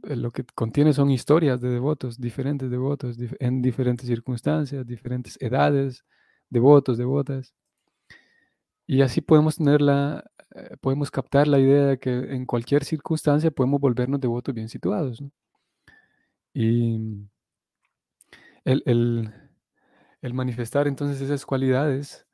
eh, 0.07 0.15
lo 0.15 0.31
que 0.31 0.43
contiene 0.55 0.91
son 0.91 1.11
historias 1.11 1.61
de 1.61 1.69
devotos, 1.69 2.19
diferentes 2.19 2.71
devotos, 2.71 3.17
en 3.39 3.61
diferentes 3.61 4.07
circunstancias, 4.07 4.87
diferentes 4.87 5.37
edades, 5.39 6.03
devotos, 6.49 6.97
devotas. 6.97 7.53
Y 8.87 9.03
así 9.03 9.21
podemos 9.21 9.57
tener 9.57 9.81
la, 9.83 10.30
eh, 10.55 10.77
podemos 10.81 11.11
captar 11.11 11.47
la 11.47 11.59
idea 11.59 11.85
de 11.87 11.99
que 11.99 12.11
en 12.11 12.45
cualquier 12.45 12.83
circunstancia 12.83 13.51
podemos 13.51 13.79
volvernos 13.79 14.19
devotos 14.19 14.53
bien 14.53 14.69
situados. 14.69 15.23
Y 16.53 17.27
el, 18.65 19.31
manifestar 20.33 20.87
entonces 20.87 21.21
esas 21.21 21.45
cualidades, 21.45 22.27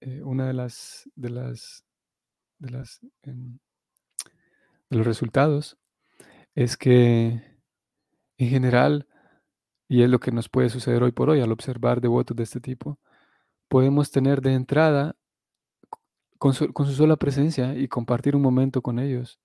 eh, 0.00 0.22
una 0.22 0.46
de 0.46 0.54
las, 0.54 1.08
de 1.16 1.30
las, 1.30 1.84
de 2.58 2.70
las, 2.70 3.00
em, 3.22 3.58
de 4.90 4.96
los 4.96 5.06
resultados 5.06 5.76
es 6.54 6.76
que 6.76 7.42
en 8.38 8.48
general, 8.48 9.08
y 9.88 10.02
es 10.02 10.10
lo 10.10 10.20
que 10.20 10.32
nos 10.32 10.48
puede 10.48 10.70
suceder 10.70 11.02
hoy 11.02 11.12
por 11.12 11.30
hoy 11.30 11.40
al 11.40 11.52
observar 11.52 12.00
devotos 12.00 12.36
de 12.36 12.44
este 12.44 12.60
tipo, 12.60 12.98
podemos 13.68 14.10
tener 14.10 14.40
de 14.40 14.54
entrada 14.54 15.16
con 16.38 16.54
su, 16.54 16.72
sola 16.94 17.16
presencia 17.16 17.74
y 17.74 17.88
compartir 17.88 18.36
un 18.36 18.42
momento 18.42 18.82
con 18.82 18.98
ellos, 18.98 19.40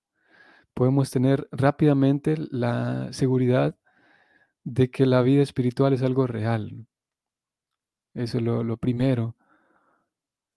podemos 0.74 1.10
tener 1.10 1.48
rápidamente 1.52 2.36
la 2.50 3.12
seguridad 3.12 3.76
de 4.64 4.90
que 4.90 5.06
la 5.06 5.22
vida 5.22 5.42
espiritual 5.42 5.92
es 5.92 6.02
algo 6.02 6.26
real. 6.26 6.86
Eso 8.14 8.38
es 8.38 8.44
lo, 8.44 8.76
primero. 8.76 9.36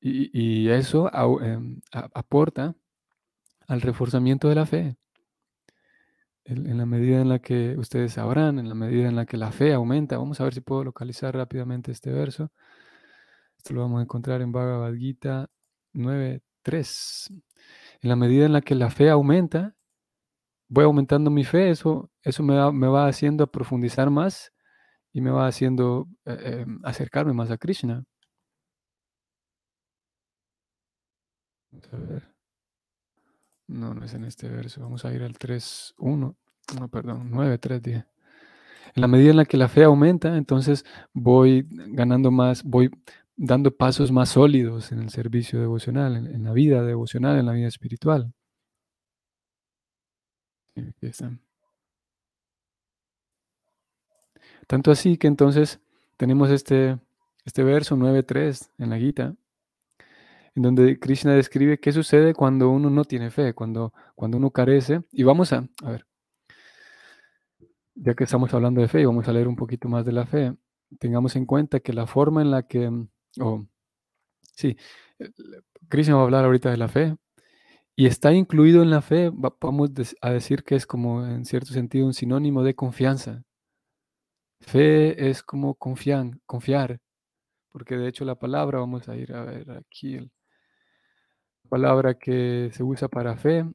Y, 0.01 0.69
eso 0.69 1.09
em, 1.41 1.79
aporta 1.91 2.75
al 3.67 3.81
reforzamiento 3.81 4.49
de 4.49 4.55
la 4.55 4.65
fe. 4.65 4.97
En, 6.45 6.67
en, 6.67 6.77
la 6.77 6.85
medida 6.85 7.21
en 7.21 7.29
la 7.29 7.39
que 7.39 7.77
ustedes 7.77 8.13
sabrán, 8.13 8.59
en 8.59 8.67
la 8.67 8.75
medida 8.75 9.07
en 9.07 9.15
la 9.15 9.25
que 9.25 9.37
la 9.37 9.53
fe 9.53 9.73
aumenta, 9.73 10.17
vamos 10.17 10.41
a 10.41 10.43
ver 10.43 10.53
si 10.53 10.59
puedo 10.59 10.83
localizar 10.83 11.33
rápidamente 11.35 11.91
este 11.91 12.11
verso. 12.11 12.51
Esto 13.57 13.73
lo 13.75 13.81
vamos 13.81 13.99
a 13.99 14.03
encontrar 14.03 14.41
en 14.41 14.51
Bhagavad 14.51 14.93
Gita 14.95 15.49
9.3. 15.93 17.29
En 18.01 18.09
la 18.09 18.15
medida 18.15 18.45
en 18.45 18.53
la 18.53 18.61
que 18.61 18.75
la 18.75 18.89
fe 18.89 19.09
aumenta, 19.09 19.75
voy 20.67 20.85
aumentando 20.85 21.29
mi 21.31 21.43
fe, 21.43 21.69
eso, 21.69 22.09
eso 22.23 22.43
me, 22.43 22.55
va, 22.55 22.71
me 22.71 22.87
va 22.87 23.07
haciendo 23.07 23.47
profundizar 23.47 24.09
más 24.09 24.51
y 25.13 25.21
me 25.21 25.29
va 25.29 25.47
haciendo 25.47 26.07
eh, 26.25 26.63
em, 26.65 26.79
acercarme 26.83 27.33
más 27.33 27.51
a 27.51 27.57
Krishna. 27.57 28.03
Vamos 31.71 31.93
a 31.93 31.97
ver. 31.97 32.33
No, 33.67 33.93
no 33.93 34.03
es 34.03 34.13
en 34.13 34.25
este 34.25 34.49
verso. 34.49 34.81
Vamos 34.81 35.05
a 35.05 35.13
ir 35.13 35.23
al 35.23 35.33
3.1. 35.33 36.35
No, 36.79 36.89
perdón, 36.89 37.31
9.3 37.31 38.05
En 38.95 39.01
la 39.01 39.07
medida 39.07 39.31
en 39.31 39.37
la 39.37 39.45
que 39.45 39.57
la 39.57 39.67
fe 39.67 39.83
aumenta, 39.83 40.35
entonces 40.37 40.85
voy 41.13 41.67
ganando 41.69 42.31
más, 42.31 42.63
voy 42.63 42.89
dando 43.35 43.75
pasos 43.75 44.11
más 44.11 44.29
sólidos 44.29 44.91
en 44.91 44.99
el 44.99 45.09
servicio 45.09 45.59
devocional, 45.59 46.15
en, 46.15 46.43
la 46.43 46.53
vida 46.53 46.83
devocional, 46.83 47.39
en 47.39 47.45
la 47.45 47.53
vida 47.53 47.67
espiritual. 47.67 48.33
Tanto 54.67 54.91
así 54.91 55.17
que 55.17 55.27
entonces 55.27 55.79
tenemos 56.17 56.49
este, 56.49 56.99
este 57.45 57.63
verso 57.63 57.95
9.3 57.95 58.69
en 58.77 58.89
la 58.89 58.97
Gita, 58.97 59.35
en 60.55 60.63
donde 60.63 60.99
Krishna 60.99 61.33
describe 61.33 61.79
qué 61.79 61.91
sucede 61.91 62.33
cuando 62.33 62.69
uno 62.69 62.89
no 62.89 63.05
tiene 63.05 63.31
fe, 63.31 63.53
cuando, 63.53 63.93
cuando 64.15 64.37
uno 64.37 64.51
carece. 64.51 65.03
Y 65.11 65.23
vamos 65.23 65.51
a, 65.53 65.67
a 65.83 65.91
ver, 65.91 66.05
ya 67.95 68.13
que 68.13 68.23
estamos 68.23 68.53
hablando 68.53 68.81
de 68.81 68.87
fe 68.87 69.01
y 69.01 69.05
vamos 69.05 69.27
a 69.27 69.33
leer 69.33 69.47
un 69.47 69.55
poquito 69.55 69.89
más 69.89 70.05
de 70.05 70.11
la 70.11 70.25
fe, 70.25 70.55
tengamos 70.99 71.35
en 71.35 71.45
cuenta 71.45 71.79
que 71.79 71.93
la 71.93 72.07
forma 72.07 72.41
en 72.41 72.51
la 72.51 72.63
que 72.63 73.07
Oh, 73.39 73.65
sí, 74.55 74.77
Krishna 75.89 76.15
va 76.15 76.21
a 76.21 76.23
hablar 76.25 76.45
ahorita 76.45 76.71
de 76.71 76.77
la 76.77 76.87
fe. 76.87 77.15
Y 77.95 78.07
está 78.07 78.33
incluido 78.33 78.81
en 78.83 78.89
la 78.89 79.01
fe, 79.01 79.31
vamos 79.33 79.91
a 80.21 80.31
decir 80.31 80.63
que 80.63 80.75
es 80.75 80.87
como 80.87 81.25
en 81.25 81.45
cierto 81.45 81.73
sentido 81.73 82.07
un 82.07 82.13
sinónimo 82.13 82.63
de 82.63 82.75
confianza. 82.75 83.43
Fe 84.61 85.29
es 85.29 85.43
como 85.43 85.75
confiar, 85.75 86.39
confiar, 86.45 86.99
porque 87.71 87.97
de 87.97 88.07
hecho 88.07 88.25
la 88.25 88.35
palabra, 88.35 88.79
vamos 88.79 89.09
a 89.09 89.15
ir 89.15 89.33
a 89.33 89.43
ver 89.43 89.71
aquí, 89.71 90.19
la 90.19 90.29
palabra 91.69 92.15
que 92.15 92.71
se 92.73 92.83
usa 92.83 93.07
para 93.09 93.37
fe, 93.37 93.65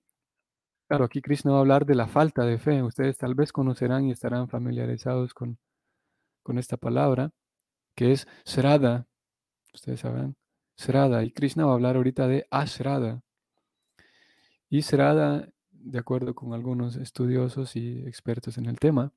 claro, 0.89 1.05
aquí 1.05 1.21
Krishna 1.23 1.53
va 1.53 1.59
a 1.59 1.61
hablar 1.61 1.87
de 1.87 1.95
la 1.95 2.09
falta 2.09 2.45
de 2.45 2.59
fe. 2.59 2.83
Ustedes 2.83 3.19
tal 3.19 3.35
vez 3.35 3.53
conocerán 3.53 4.07
y 4.07 4.13
estarán 4.13 4.49
familiarizados 4.49 5.35
con, 5.35 5.59
con 6.43 6.59
esta 6.59 6.77
palabra, 6.77 7.31
que 7.95 8.13
es 8.13 8.27
srada, 8.45 9.07
ustedes 9.79 10.01
sabrán, 10.01 10.37
Srada. 10.77 11.25
Y 11.25 11.31
Krishna 11.31 11.65
va 11.65 11.73
a 11.73 11.75
hablar 11.75 11.97
ahorita 11.97 12.29
de 12.29 12.47
Ashrada. 12.51 13.23
Y 14.69 14.83
Srada, 14.83 15.49
de 15.71 15.99
acuerdo 15.99 16.35
con 16.35 16.53
algunos 16.53 16.97
estudiosos 16.97 17.77
y 17.77 18.01
expertos 18.07 18.59
en 18.59 18.67
el 18.67 18.79
tema, 18.79 19.13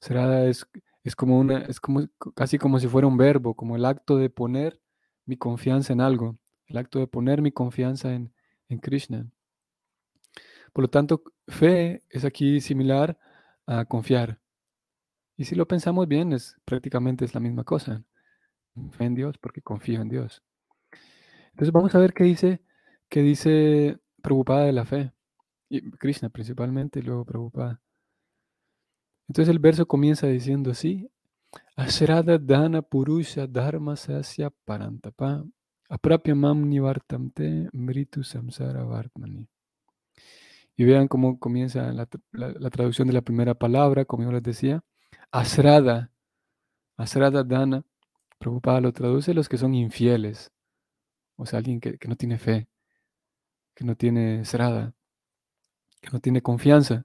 Srada 0.00 0.44
es, 0.46 0.66
es 1.02 1.16
como 1.16 1.38
una, 1.38 1.58
es 1.62 1.80
como 1.80 2.06
casi 2.34 2.58
como 2.58 2.78
si 2.78 2.86
fuera 2.88 3.08
un 3.08 3.16
verbo, 3.16 3.54
como 3.54 3.76
el 3.76 3.84
acto 3.84 4.16
de 4.16 4.30
poner 4.30 4.80
mi 5.24 5.36
confianza 5.36 5.92
en 5.92 6.00
algo, 6.00 6.38
el 6.66 6.76
acto 6.76 6.98
de 6.98 7.06
poner 7.06 7.42
mi 7.42 7.52
confianza 7.52 8.12
en, 8.12 8.32
en 8.68 8.78
Krishna. 8.78 9.28
Por 10.72 10.84
lo 10.84 10.90
tanto, 10.90 11.22
fe 11.48 12.04
es 12.10 12.24
aquí 12.24 12.60
similar 12.60 13.18
a 13.66 13.86
confiar. 13.86 14.40
Y 15.38 15.44
si 15.44 15.54
lo 15.54 15.66
pensamos 15.66 16.06
bien, 16.06 16.32
es 16.32 16.56
prácticamente 16.64 17.24
es 17.24 17.34
la 17.34 17.40
misma 17.40 17.64
cosa 17.64 18.04
en 18.98 19.14
Dios 19.14 19.38
porque 19.38 19.62
confío 19.62 20.00
en 20.00 20.08
Dios. 20.08 20.42
Entonces 21.50 21.72
vamos 21.72 21.94
a 21.94 21.98
ver 21.98 22.12
qué 22.12 22.24
dice, 22.24 22.62
qué 23.08 23.22
dice 23.22 23.98
preocupada 24.22 24.64
de 24.64 24.72
la 24.72 24.84
fe. 24.84 25.12
Y 25.68 25.90
Krishna 25.92 26.28
principalmente 26.28 27.00
y 27.00 27.02
luego 27.02 27.24
preocupada. 27.24 27.80
Entonces 29.28 29.50
el 29.50 29.58
verso 29.58 29.86
comienza 29.86 30.26
diciendo 30.26 30.70
así. 30.70 31.10
Ashrada 31.74 32.38
dana 32.38 32.82
purusha 32.82 33.46
dharma 33.46 33.96
sasya 33.96 34.50
parantapa 34.64 35.44
mam 36.34 36.68
nivartamte 36.68 37.68
mritu 37.72 38.22
samsara 38.22 38.84
vartmani. 38.84 39.48
Y 40.76 40.84
vean 40.84 41.08
cómo 41.08 41.38
comienza 41.38 41.92
la, 41.92 42.06
traducción 42.70 43.08
de 43.08 43.14
la 43.14 43.22
primera 43.22 43.54
palabra, 43.54 44.04
como 44.04 44.24
yo 44.24 44.32
les 44.32 44.42
decía. 44.42 44.84
Asrada, 45.30 46.10
Asrada 46.98 47.42
dana 47.44 47.82
Preocupada 48.38 48.80
lo 48.80 48.92
traduce 48.92 49.34
los 49.34 49.48
que 49.48 49.58
son 49.58 49.74
infieles. 49.74 50.52
o 51.36 51.46
sea, 51.46 51.58
alguien 51.58 51.80
que, 51.80 51.98
que 51.98 52.08
no 52.08 52.16
tiene 52.16 52.38
fe, 52.38 52.68
que 53.74 53.84
no 53.84 53.96
tiene 53.96 54.44
srada, 54.44 54.94
que 56.00 56.10
no 56.12 56.20
tiene 56.20 56.42
confianza. 56.42 57.04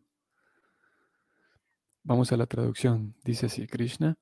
Vamos 2.04 2.32
a 2.32 2.38
la 2.38 2.48
traducción. 2.48 3.16
Dice 3.24 3.48
así, 3.48 3.68
Krishna. 3.68 4.18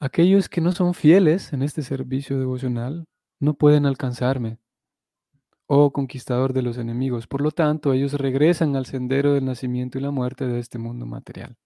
Aquellos 0.00 0.48
que 0.48 0.60
no 0.60 0.72
son 0.72 0.94
fieles 0.94 1.52
en 1.52 1.62
este 1.62 1.82
servicio 1.82 2.38
devocional 2.38 3.06
no 3.38 3.54
pueden 3.54 3.86
alcanzarme, 3.86 4.58
oh 5.66 5.92
conquistador 5.92 6.52
de 6.52 6.62
los 6.62 6.78
enemigos. 6.78 7.26
Por 7.26 7.40
lo 7.40 7.50
tanto, 7.50 7.92
ellos 7.92 8.14
regresan 8.14 8.76
al 8.76 8.86
sendero 8.86 9.34
del 9.34 9.44
nacimiento 9.44 9.98
y 9.98 10.02
la 10.02 10.10
muerte 10.10 10.46
de 10.46 10.58
este 10.58 10.78
mundo 10.78 11.06
material. 11.06 11.56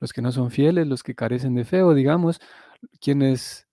Los 0.00 0.12
que 0.12 0.22
no 0.22 0.32
son 0.32 0.50
fieles, 0.50 0.86
los 0.86 1.02
que 1.02 1.14
carecen 1.14 1.54
de 1.54 1.64
fe, 1.64 1.82
o 1.82 1.94
digamos, 1.94 2.40
quienes, 3.00 3.68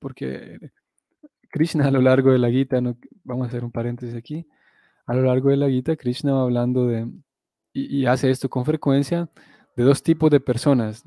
porque 0.00 0.58
Krishna 1.50 1.86
a 1.88 1.90
lo 1.90 2.00
largo 2.00 2.32
de 2.32 2.38
la 2.38 2.50
Gita, 2.50 2.80
no, 2.80 2.96
vamos 3.22 3.44
a 3.44 3.48
hacer 3.48 3.64
un 3.64 3.70
paréntesis 3.70 4.14
aquí, 4.14 4.46
a 5.06 5.14
lo 5.14 5.22
largo 5.22 5.50
de 5.50 5.56
la 5.56 5.68
Gita, 5.68 5.96
Krishna 5.96 6.32
va 6.32 6.42
hablando 6.42 6.86
de, 6.86 7.08
y, 7.72 8.06
hace 8.06 8.30
esto 8.30 8.48
con 8.48 8.64
frecuencia, 8.64 9.28
de 9.76 9.84
dos 9.84 10.02
tipos 10.02 10.30
de 10.30 10.40
personas. 10.40 11.04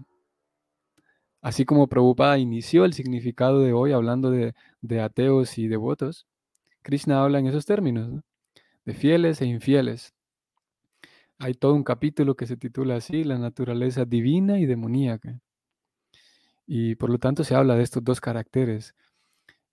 Así 1.41 1.65
como 1.65 1.87
Prabhupada 1.87 2.37
inició 2.37 2.85
el 2.85 2.93
significado 2.93 3.61
de 3.61 3.73
hoy 3.73 3.91
hablando 3.93 4.31
de, 4.31 4.53
de 4.81 5.01
ateos 5.01 5.57
y 5.57 5.67
devotos, 5.67 6.27
Krishna 6.81 7.23
habla 7.23 7.39
en 7.39 7.47
esos 7.47 7.65
términos, 7.65 8.09
¿no? 8.09 8.23
de 8.85 8.93
fieles 8.93 9.41
e 9.41 9.45
infieles. 9.45 10.13
Hay 11.39 11.53
todo 11.53 11.73
un 11.73 11.83
capítulo 11.83 12.35
que 12.35 12.47
se 12.47 12.55
titula 12.55 12.95
así, 12.95 13.25
la 13.25 13.37
naturaleza 13.37 14.05
divina 14.05 14.59
y 14.59 14.65
demoníaca. 14.65 15.41
Y 16.67 16.95
por 16.95 17.09
lo 17.09 17.19
tanto 17.19 17.43
se 17.43 17.55
habla 17.55 17.75
de 17.75 17.83
estos 17.83 18.03
dos 18.03 18.21
caracteres. 18.21 18.95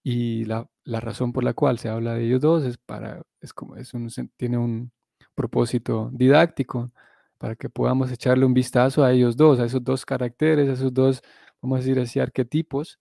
Y 0.03 0.45
la, 0.47 0.69
la 0.85 1.01
razón 1.01 1.33
por 1.33 1.45
la 1.45 1.55
cual 1.55 1.79
se 1.79 1.89
habla 1.89 2.15
de 2.15 2.27
ellos 2.27 2.41
dos 2.41 2.65
es 2.65 2.79
para, 2.79 3.23
es 3.41 3.53
como, 3.53 3.77
es 3.77 3.95
un, 3.95 4.09
tiene 4.37 4.59
un 4.59 4.93
propósito 5.35 6.11
didáctico, 6.13 6.93
para 7.39 7.57
que 7.57 7.69
podamos 7.69 8.11
echarle 8.13 8.47
un 8.47 8.55
vistazo 8.55 9.05
a 9.05 9.13
ellos 9.13 9.37
dos, 9.37 9.61
a 9.61 9.67
esos 9.67 9.83
dos 9.85 10.07
caracteres, 10.07 10.69
a 10.69 10.73
esos 10.75 10.95
dos, 10.95 11.23
vamos 11.61 11.77
a 11.79 11.81
decir 11.81 11.99
así, 12.01 12.21
arquetipos, 12.21 12.99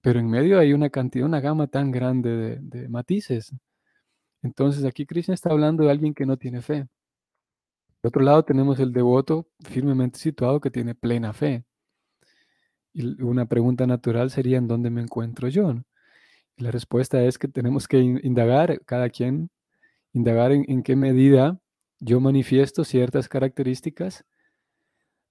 pero 0.00 0.20
en 0.20 0.28
medio 0.28 0.58
hay 0.58 0.72
una 0.72 0.90
cantidad, 0.90 1.26
una 1.26 1.40
gama 1.40 1.66
tan 1.68 1.90
grande 1.90 2.30
de, 2.36 2.58
de 2.60 2.88
matices. 2.88 3.54
Entonces 4.42 4.84
aquí 4.84 5.06
Krishna 5.06 5.34
está 5.34 5.50
hablando 5.50 5.84
de 5.84 5.90
alguien 5.90 6.14
que 6.14 6.26
no 6.26 6.36
tiene 6.36 6.62
fe. 6.62 6.88
Por 8.00 8.08
otro 8.08 8.22
lado 8.22 8.44
tenemos 8.44 8.80
el 8.80 8.92
devoto 8.92 9.48
firmemente 9.60 10.18
situado 10.18 10.60
que 10.60 10.70
tiene 10.70 10.94
plena 10.94 11.32
fe. 11.32 11.64
Y 12.92 13.22
una 13.22 13.46
pregunta 13.46 13.86
natural 13.86 14.30
sería, 14.30 14.58
¿en 14.58 14.68
dónde 14.68 14.90
me 14.90 15.00
encuentro 15.00 15.48
yo? 15.48 15.74
La 16.56 16.70
respuesta 16.70 17.22
es 17.22 17.38
que 17.38 17.48
tenemos 17.48 17.88
que 17.88 17.98
indagar, 17.98 18.80
cada 18.84 19.08
quien, 19.10 19.50
indagar 20.12 20.52
en, 20.52 20.64
en 20.68 20.82
qué 20.82 20.96
medida 20.96 21.60
yo 22.00 22.20
manifiesto 22.20 22.84
ciertas 22.84 23.28
características 23.28 24.24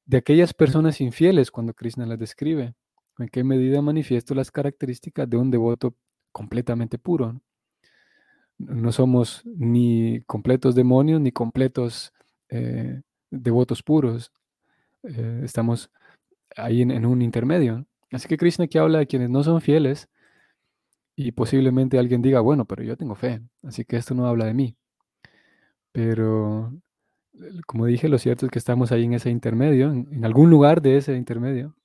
de 0.06 0.18
aquellas 0.18 0.54
personas 0.54 1.01
infieles 1.01 1.51
cuando 1.51 1.74
Krishna 1.74 2.06
las 2.06 2.18
describe. 2.18 2.74
¿En 3.20 3.28
qué 3.28 3.44
medida 3.44 3.82
manifiesto 3.82 4.34
las 4.34 4.50
características 4.50 5.30
de 5.30 5.38
un 5.38 5.51
devoto 5.51 5.96
completamente 6.32 6.98
puro? 6.98 7.42
No 8.58 8.92
somos 8.92 9.44
ni 9.46 10.22
completos 10.22 10.74
demonios 10.74 11.22
ni 11.22 11.32
completos 11.32 12.12
eh, 12.50 13.01
devotos 13.30 13.84
puros. 13.84 14.32
Eh, 15.04 15.42
estamos 15.44 15.92
ahí 16.63 16.82
en, 16.82 17.06
un 17.06 17.22
intermedio. 17.22 17.86
Así 18.12 18.28
que 18.28 18.38
Krishna 18.38 18.66
aquí 18.66 18.78
habla 18.78 19.00
de 19.00 19.08
quienes 19.08 19.30
no 19.30 19.44
son 19.44 19.62
fieles 19.62 20.10
y 21.16 21.32
posiblemente 21.34 22.00
alguien 22.00 22.22
diga, 22.22 22.39
bueno, 22.39 22.66
pero 22.66 22.84
yo 22.84 22.98
tengo 22.98 23.16
fe, 23.16 23.42
así 23.63 23.86
que 23.86 23.98
esto 23.98 24.16
no 24.16 24.25
habla 24.28 24.46
de 24.46 24.54
mí. 24.54 24.78
Pero, 25.92 26.74
como 27.67 27.86
dije, 27.86 28.10
lo 28.10 28.17
cierto 28.17 28.45
es 28.45 28.52
que 28.52 28.60
estamos 28.60 28.91
ahí 28.91 29.04
en 29.06 29.13
ese 29.13 29.30
intermedio, 29.30 29.91
en, 29.91 30.26
algún 30.26 30.50
lugar 30.50 30.82
de 30.82 30.98
ese 30.98 31.15
intermedio. 31.15 31.76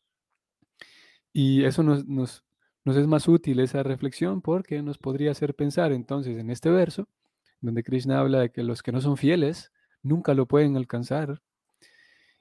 Y 1.32 1.64
eso 1.64 1.82
nos, 1.82 2.44
es 2.86 3.06
más 3.06 3.28
útil, 3.28 3.60
esa 3.60 3.82
reflexión, 3.82 4.40
porque 4.40 4.82
nos 4.82 4.98
podría 4.98 5.32
hacer 5.32 5.54
pensar 5.54 5.92
entonces 5.92 6.38
en 6.38 6.50
este 6.50 6.70
verso, 6.70 7.08
donde 7.60 7.82
Krishna 7.82 8.20
habla 8.20 8.40
de 8.40 8.50
que 8.50 8.62
los 8.62 8.82
que 8.82 8.92
no 8.92 9.00
son 9.00 9.16
fieles 9.16 9.72
nunca 10.02 10.34
lo 10.34 10.46
pueden 10.46 10.76
alcanzar. 10.76 11.42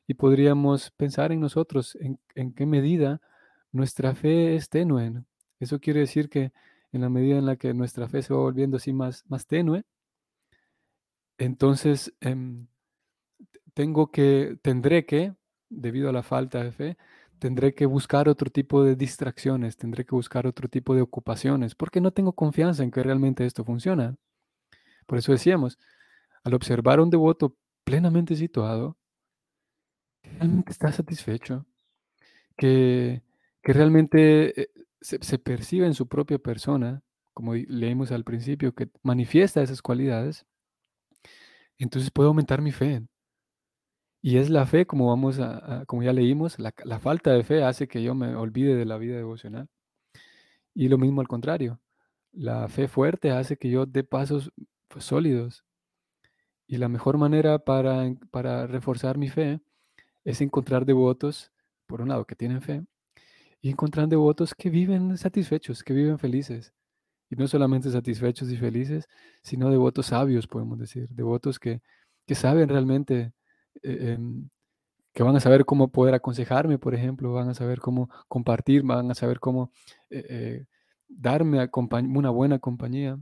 Y 0.08 0.16
podríamos 0.16 0.92
pensar 0.92 1.32
en 1.32 1.40
nosotros, 1.40 1.98
en, 2.00 2.54
qué 2.54 2.66
medida 2.66 3.22
nuestra 3.72 4.16
fe 4.16 4.56
es 4.56 4.70
tenue. 4.70 5.24
Eso 5.60 5.80
quiere 5.80 6.02
decir 6.02 6.30
que 6.30 6.52
en 6.92 7.02
la 7.02 7.10
medida 7.10 7.38
en 7.38 7.46
la 7.46 7.56
que 7.56 7.74
nuestra 7.74 8.08
fe 8.08 8.22
se 8.22 8.34
va 8.34 8.40
volviendo 8.42 8.78
así 8.78 8.94
más, 8.94 9.24
más 9.28 9.48
tenue, 9.48 9.84
entonces 11.38 12.14
eh, 12.22 12.36
tengo 13.74 14.12
que, 14.12 14.58
tendré 14.62 15.06
que, 15.06 15.34
debido 15.70 16.10
a 16.10 16.14
la 16.14 16.24
falta 16.24 16.64
de 16.64 16.72
fe, 16.72 16.98
tendré 17.40 17.74
que 17.74 17.86
buscar 17.86 18.30
otro 18.30 18.50
tipo 18.50 18.84
de 18.84 18.96
distracciones, 18.96 19.76
tendré 19.78 20.06
que 20.06 20.16
buscar 20.16 20.48
otro 20.48 20.70
tipo 20.70 20.96
de 20.96 21.02
ocupaciones, 21.02 21.76
porque 21.76 22.02
no 22.02 22.12
tengo 22.12 22.34
confianza 22.34 22.84
en 22.84 22.92
que 22.92 23.04
realmente 23.04 23.46
esto 23.46 23.66
funciona. 23.66 24.16
Por 25.06 25.18
eso 25.18 25.32
decíamos, 25.32 25.78
al 26.44 26.54
observar 26.54 27.00
a 27.00 27.04
un 27.04 27.10
devoto 27.10 27.56
plenamente 27.84 28.36
situado, 28.36 28.98
realmente 30.44 30.72
está 30.72 30.92
satisfecho, 30.92 31.66
que, 32.58 33.24
que 33.62 33.74
realmente 33.74 34.62
eh, 34.62 34.70
se, 35.02 35.20
se, 35.24 35.40
percibe 35.40 35.86
en 35.88 35.94
su 35.94 36.08
propia 36.08 36.38
persona, 36.38 37.02
como 37.34 37.56
leímos 37.56 38.12
al 38.12 38.24
principio, 38.24 38.74
que 38.76 38.90
manifiesta 39.02 39.62
esas 39.64 39.82
cualidades, 39.82 40.46
entonces 41.78 42.12
puedo 42.12 42.30
aumentar 42.30 42.62
mi 42.62 42.72
fe. 42.72 43.02
Y 44.22 44.38
es 44.38 44.50
la 44.50 44.66
fe, 44.66 44.86
como 44.86 45.10
vamos 45.10 45.40
a, 45.40 45.82
a 45.82 45.86
como 45.86 46.04
ya 46.04 46.14
leímos, 46.14 46.58
la, 46.60 46.74
la, 46.86 47.00
falta 47.00 47.32
de 47.32 47.44
fe 47.44 47.64
hace 47.64 47.88
que 47.88 48.02
yo 48.04 48.16
me 48.16 48.36
olvide 48.36 48.76
de 48.76 48.86
la 48.86 48.98
vida 48.98 49.18
devocional. 49.18 49.68
Y 50.74 50.88
lo 50.90 50.98
mismo 50.98 51.22
al 51.22 51.28
contrario, 51.28 51.80
la 52.32 52.68
fe 52.70 52.88
fuerte 52.88 53.32
hace 53.32 53.58
que 53.58 53.70
yo 53.70 53.86
dé 53.86 54.04
pasos 54.04 54.52
pues, 54.88 55.06
sólidos. 55.06 55.66
Y 56.68 56.78
la 56.78 56.90
mejor 56.90 57.18
manera 57.18 57.60
para, 57.60 58.14
para 58.32 58.68
reforzar 58.68 59.18
mi 59.18 59.30
fe 59.30 59.62
es 60.24 60.42
encontrar 60.42 60.86
devotos, 60.86 61.52
por 61.86 62.02
un 62.02 62.10
lado, 62.10 62.26
que 62.26 62.36
tienen 62.36 62.62
fe, 62.62 62.84
y 63.62 63.70
encontrar 63.70 64.08
devotos 64.08 64.54
que 64.54 64.70
viven 64.70 65.18
satisfechos, 65.18 65.84
que 65.84 65.94
viven 65.94 66.20
felices. 66.20 66.74
Y 67.30 67.36
no 67.36 67.48
solamente 67.48 67.90
satisfechos 67.90 68.52
y 68.52 68.58
felices, 68.58 69.08
sino 69.42 69.70
devotos 69.70 70.08
sabios, 70.08 70.48
podemos 70.48 70.78
decir, 70.80 71.08
devotos 71.10 71.60
que, 71.60 71.82
que 72.28 72.36
saben 72.36 72.70
realmente, 72.70 73.34
eh, 73.82 74.18
eh, 74.18 74.20
que 75.14 75.24
van 75.24 75.36
a 75.36 75.40
saber 75.40 75.66
cómo 75.66 75.92
poder 75.92 76.16
aconsejarme, 76.16 76.78
por 76.78 76.94
ejemplo, 76.96 77.34
van 77.34 77.50
a 77.50 77.54
saber 77.54 77.80
cómo 77.80 78.10
compartir, 78.28 78.84
van 78.84 79.12
a 79.12 79.16
saber 79.16 79.40
cómo 79.40 79.72
eh, 80.10 80.66
darme 81.08 81.70
una 81.92 82.30
buena 82.32 82.60
compañía. 82.60 83.20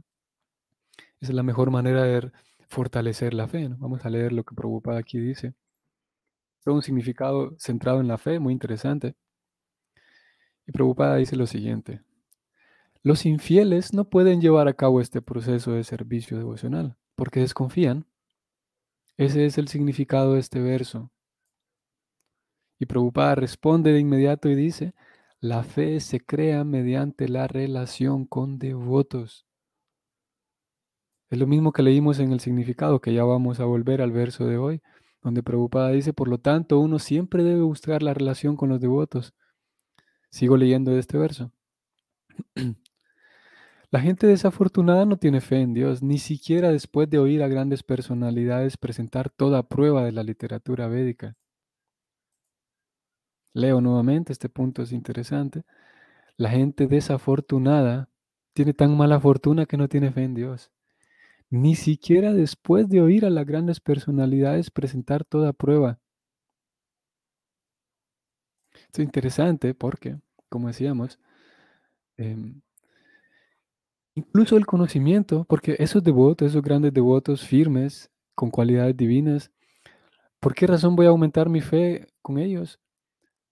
Esa 1.19 1.31
es 1.31 1.35
la 1.35 1.43
mejor 1.43 1.71
manera 1.71 2.03
de 2.03 2.31
fortalecer 2.67 3.33
la 3.33 3.47
fe. 3.47 3.69
Vamos 3.77 4.05
a 4.05 4.09
leer 4.09 4.31
lo 4.33 4.43
que 4.43 4.55
Prabhupada 4.55 4.99
aquí 4.99 5.19
dice. 5.19 5.53
Todo 6.63 6.75
un 6.75 6.81
significado 6.81 7.55
centrado 7.57 7.99
en 8.01 8.07
la 8.07 8.17
fe, 8.17 8.39
muy 8.39 8.53
interesante. 8.53 9.15
Y 10.67 10.71
Prabhupada 10.71 11.15
dice 11.17 11.35
lo 11.35 11.47
siguiente. 11.47 12.01
Los 13.03 13.25
infieles 13.25 13.93
no 13.93 14.09
pueden 14.09 14.41
llevar 14.41 14.67
a 14.67 14.73
cabo 14.73 15.01
este 15.01 15.21
proceso 15.21 15.71
de 15.71 15.83
servicio 15.83 16.37
devocional 16.37 16.97
porque 17.15 17.39
desconfían. 17.39 18.05
Ese 19.17 19.45
es 19.45 19.57
el 19.57 19.67
significado 19.67 20.33
de 20.33 20.39
este 20.39 20.59
verso. 20.59 21.11
Y 22.79 22.87
Prabhupada 22.87 23.35
responde 23.35 23.91
de 23.91 23.99
inmediato 23.99 24.49
y 24.49 24.55
dice, 24.55 24.93
la 25.39 25.63
fe 25.63 25.99
se 25.99 26.19
crea 26.19 26.63
mediante 26.63 27.27
la 27.29 27.47
relación 27.47 28.25
con 28.25 28.57
devotos. 28.57 29.45
Es 31.29 31.37
lo 31.37 31.47
mismo 31.47 31.71
que 31.71 31.83
leímos 31.83 32.19
en 32.19 32.31
el 32.31 32.39
significado, 32.39 32.99
que 33.01 33.13
ya 33.13 33.23
vamos 33.23 33.59
a 33.59 33.65
volver 33.65 34.01
al 34.01 34.11
verso 34.11 34.45
de 34.45 34.57
hoy, 34.57 34.81
donde 35.21 35.43
Prabhupada 35.43 35.91
dice, 35.91 36.13
por 36.13 36.27
lo 36.27 36.39
tanto, 36.39 36.79
uno 36.79 36.99
siempre 36.99 37.43
debe 37.43 37.61
buscar 37.61 38.01
la 38.03 38.13
relación 38.13 38.55
con 38.55 38.69
los 38.69 38.79
devotos. 38.79 39.33
Sigo 40.29 40.57
leyendo 40.57 40.97
este 40.97 41.17
verso. 41.17 41.51
La 43.91 43.99
gente 43.99 44.25
desafortunada 44.25 45.05
no 45.05 45.17
tiene 45.17 45.41
fe 45.41 45.59
en 45.59 45.73
Dios, 45.73 46.01
ni 46.01 46.17
siquiera 46.17 46.71
después 46.71 47.09
de 47.09 47.19
oír 47.19 47.43
a 47.43 47.49
grandes 47.49 47.83
personalidades 47.83 48.77
presentar 48.77 49.29
toda 49.29 49.67
prueba 49.67 50.05
de 50.05 50.13
la 50.13 50.23
literatura 50.23 50.87
védica. 50.87 51.35
Leo 53.53 53.81
nuevamente, 53.81 54.31
este 54.31 54.47
punto 54.47 54.81
es 54.81 54.93
interesante. 54.93 55.63
La 56.37 56.49
gente 56.49 56.87
desafortunada 56.87 58.09
tiene 58.53 58.73
tan 58.73 58.95
mala 58.95 59.19
fortuna 59.19 59.65
que 59.65 59.75
no 59.75 59.89
tiene 59.89 60.11
fe 60.11 60.23
en 60.23 60.35
Dios. 60.35 60.71
Ni 61.51 61.75
siquiera 61.75 62.33
después 62.33 62.89
de 62.89 63.01
oír 63.01 63.25
a 63.25 63.29
las 63.29 63.45
grandes 63.45 63.81
personalidades 63.81 64.71
presentar 64.71 65.25
toda 65.25 65.53
prueba. 65.53 65.99
Esto 68.73 69.01
es 69.01 69.05
interesante 69.05 69.73
porque, 69.73 70.17
como 70.49 70.67
decíamos, 70.67 71.19
eh, 72.17 72.35
incluso 74.15 74.57
el 74.57 74.65
conocimiento, 74.65 75.45
porque 75.47 75.75
esos 75.79 76.03
devotos, 76.03 76.49
esos 76.49 76.61
grandes 76.61 76.93
devotos 76.93 77.45
firmes, 77.45 78.09
con 78.35 78.49
cualidades 78.49 78.97
divinas, 78.97 79.51
¿por 80.41 80.55
qué 80.55 80.67
razón 80.67 80.97
voy 80.97 81.07
a 81.07 81.11
aumentar 81.11 81.49
mi 81.49 81.61
fe 81.61 82.07
con 82.23 82.39
ellos? 82.39 82.80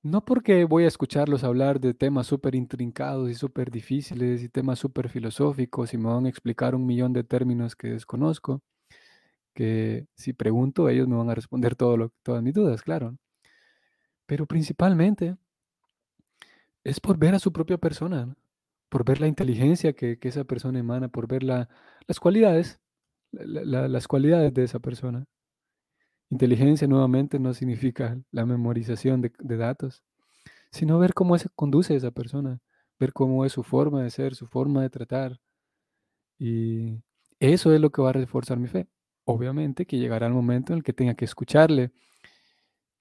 No 0.09 0.25
porque 0.25 0.65
voy 0.65 0.85
a 0.85 0.87
escucharlos 0.87 1.43
hablar 1.43 1.79
de 1.79 1.93
temas 1.93 2.25
súper 2.25 2.55
intrincados 2.55 3.29
y 3.29 3.35
súper 3.35 3.69
difíciles 3.69 4.41
y 4.41 4.49
temas 4.49 4.79
súper 4.79 5.07
filosóficos 5.07 5.93
y 5.93 5.99
me 5.99 6.09
van 6.09 6.25
a 6.25 6.29
explicar 6.29 6.73
un 6.73 6.87
millón 6.87 7.13
de 7.13 7.23
términos 7.23 7.75
que 7.75 7.89
desconozco, 7.89 8.63
que 9.53 10.07
si 10.15 10.33
pregunto 10.33 10.89
ellos 10.89 11.07
me 11.07 11.15
van 11.15 11.29
a 11.29 11.35
responder 11.35 11.75
todo 11.75 11.95
lo, 11.95 12.09
todas 12.23 12.41
mis 12.41 12.55
dudas, 12.55 12.81
claro. 12.81 13.17
Pero 14.25 14.47
principalmente 14.47 15.37
es 16.83 16.99
por 16.99 17.19
ver 17.19 17.35
a 17.35 17.39
su 17.39 17.53
propia 17.53 17.77
persona, 17.77 18.35
por 18.89 19.05
ver 19.05 19.21
la 19.21 19.27
inteligencia 19.27 19.93
que, 19.93 20.17
esa 20.23 20.43
persona 20.43 20.79
emana, 20.79 21.09
por 21.09 21.27
ver 21.27 21.43
las 21.43 21.67
cualidades, 22.19 22.79
las 23.31 24.07
cualidades 24.07 24.53
de 24.55 24.63
esa 24.63 24.79
persona. 24.79 25.27
Inteligencia 26.29 26.87
nuevamente 26.87 27.39
no 27.39 27.53
significa 27.53 28.19
la 28.31 28.45
memorización 28.45 29.21
de, 29.21 29.57
datos, 29.57 30.03
sino 30.71 30.99
ver 30.99 31.13
cómo 31.13 31.37
se 31.37 31.49
conduce 31.55 31.95
esa 31.95 32.11
persona, 32.11 32.59
ver 32.99 33.13
cómo 33.13 33.45
es 33.45 33.53
su 33.53 33.63
forma 33.63 34.03
de 34.03 34.11
ser, 34.11 34.35
su 34.35 34.47
forma 34.47 34.81
de 34.83 34.89
tratar. 34.89 35.39
Y 36.37 37.01
eso 37.39 37.73
es 37.73 37.81
lo 37.81 37.91
que 37.91 38.01
va 38.01 38.09
a 38.11 38.13
reforzar 38.13 38.59
mi 38.59 38.67
fe. 38.67 38.87
Obviamente 39.25 39.85
que 39.85 39.97
llegará 39.97 40.27
el 40.27 40.33
momento 40.33 40.73
en 40.73 40.77
el 40.77 40.83
que 40.83 40.93
tenga 40.93 41.15
que 41.15 41.25
escucharle. 41.25 41.91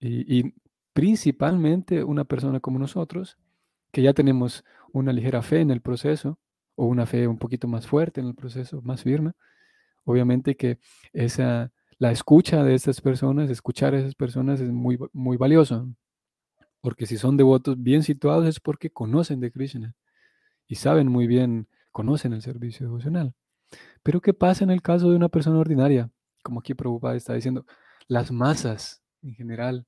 Y, 0.01 0.39
y 0.39 0.55
principalmente 0.93 2.05
una 2.05 2.25
persona 2.25 2.61
como 2.61 2.79
nosotros, 2.79 3.39
que 3.93 4.03
ya 4.03 4.15
tenemos 4.15 4.65
una 4.93 5.13
ligera 5.13 5.43
fe 5.43 5.61
en 5.61 5.71
el 5.71 5.81
proceso, 5.83 6.39
o 6.79 6.87
una 6.87 7.07
fe 7.07 7.27
un 7.27 7.39
poquito 7.39 7.67
más 7.67 7.87
fuerte 7.89 8.21
en 8.21 8.29
el 8.29 8.35
proceso, 8.37 8.81
más 8.83 9.03
firme, 9.03 9.33
obviamente 10.05 10.57
que 10.57 10.79
esa 11.13 11.73
la 11.99 12.13
escucha 12.13 12.63
de 12.63 12.75
estas 12.75 13.01
personas, 13.01 13.51
escuchar 13.51 13.95
a 13.95 13.99
esas 13.99 14.15
personas 14.15 14.61
es 14.61 14.71
muy, 14.71 14.99
muy 15.13 15.37
valioso, 15.37 15.89
porque 16.81 17.07
si 17.07 17.17
son 17.17 17.37
devotos 17.37 17.81
bien 17.83 18.03
situados 18.03 18.47
es 18.47 18.61
porque 18.61 18.91
conocen 18.91 19.41
de 19.41 19.51
Krishna 19.51 19.95
y 20.67 20.77
saben 20.77 21.09
muy 21.09 21.27
bien, 21.27 21.69
conocen 21.91 22.33
el 22.33 22.43
servicio 22.43 22.87
devocional. 22.87 23.35
Pero 24.03 24.21
¿qué 24.21 24.33
pasa 24.33 24.65
en 24.65 24.71
el 24.71 24.81
caso 24.81 25.11
de 25.11 25.17
una 25.17 25.29
persona 25.29 25.59
ordinaria? 25.59 26.11
Como 26.43 26.61
aquí 26.61 26.75
Prabhupada 26.75 27.17
está 27.17 27.35
diciendo, 27.35 27.67
las 28.07 28.31
masas 28.31 29.03
en 29.23 29.35
general. 29.35 29.87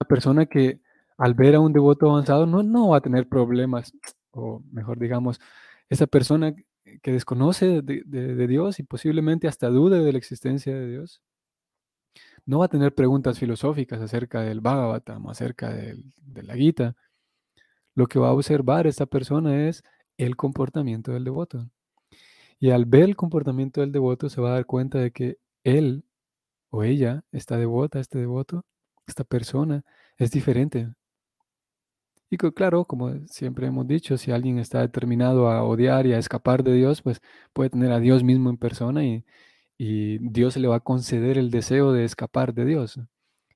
Una 0.00 0.08
persona 0.08 0.46
que 0.46 0.80
al 1.16 1.34
ver 1.34 1.54
a 1.54 1.60
un 1.60 1.72
devoto 1.72 2.10
avanzado 2.10 2.46
no, 2.46 2.62
no 2.62 2.88
va 2.88 2.98
a 2.98 3.00
tener 3.00 3.28
problemas, 3.28 3.92
o 4.32 4.62
mejor 4.70 4.98
digamos, 4.98 5.40
esa 5.88 6.06
persona 6.06 6.54
que 7.02 7.12
desconoce 7.12 7.82
de, 7.82 8.46
Dios 8.46 8.78
y 8.78 8.82
posiblemente 8.82 9.48
hasta 9.48 9.68
dude 9.68 10.02
de 10.02 10.12
la 10.12 10.18
existencia 10.18 10.74
de 10.74 10.88
Dios, 10.88 11.22
no 12.44 12.60
va 12.60 12.66
a 12.66 12.68
tener 12.68 12.94
preguntas 12.94 13.38
filosóficas 13.38 14.00
acerca 14.00 14.42
del 14.42 14.60
Bhagavatam, 14.60 15.26
acerca 15.28 15.72
de 15.72 16.42
la 16.42 16.54
Gita. 16.54 16.94
Lo 17.94 18.06
que 18.06 18.18
va 18.18 18.28
a 18.28 18.32
observar 18.32 18.86
esta 18.86 19.06
persona 19.06 19.68
es 19.68 19.82
el 20.16 20.36
comportamiento 20.36 21.12
del 21.12 21.24
devoto. 21.24 21.68
Y 22.58 22.70
al 22.70 22.86
ver 22.86 23.02
el 23.04 23.16
comportamiento 23.16 23.80
del 23.80 23.92
devoto 23.92 24.28
se 24.28 24.40
va 24.40 24.50
a 24.50 24.54
dar 24.54 24.66
cuenta 24.66 24.98
de 24.98 25.10
que 25.10 25.38
él 25.64 26.04
o 26.70 26.84
ella, 26.84 27.24
esta 27.32 27.56
devota, 27.56 28.00
este 28.00 28.18
devoto, 28.18 28.64
esta 29.06 29.24
persona, 29.24 29.84
es 30.16 30.30
diferente 30.30 30.88
y 32.30 32.36
claro, 32.38 32.84
como 32.84 33.26
siempre 33.26 33.68
hemos 33.68 33.86
dicho, 33.86 34.16
si 34.18 34.32
alguien 34.32 34.58
está 34.58 34.80
determinado 34.80 35.48
a 35.48 35.62
odiar 35.62 36.06
y 36.06 36.12
a 36.12 36.18
escapar 36.18 36.64
de 36.64 36.74
Dios, 36.74 37.02
pues 37.02 37.20
puede 37.52 37.70
tener 37.70 37.92
a 37.92 38.00
Dios 38.00 38.24
mismo 38.24 38.50
en 38.50 38.56
persona 38.56 39.04
y, 39.04 39.24
Dios 39.78 40.56
le 40.56 40.68
va 40.68 40.76
a 40.76 40.80
conceder 40.80 41.38
el 41.38 41.50
deseo 41.50 41.92
de 41.92 42.04
escapar 42.04 42.54
de 42.54 42.64
Dios. 42.64 42.98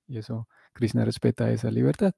Y 0.06 0.18
eso, 0.18 0.48
Krishna 0.74 1.04
respeta 1.04 1.50
esa 1.50 1.70
libertad. 1.70 2.12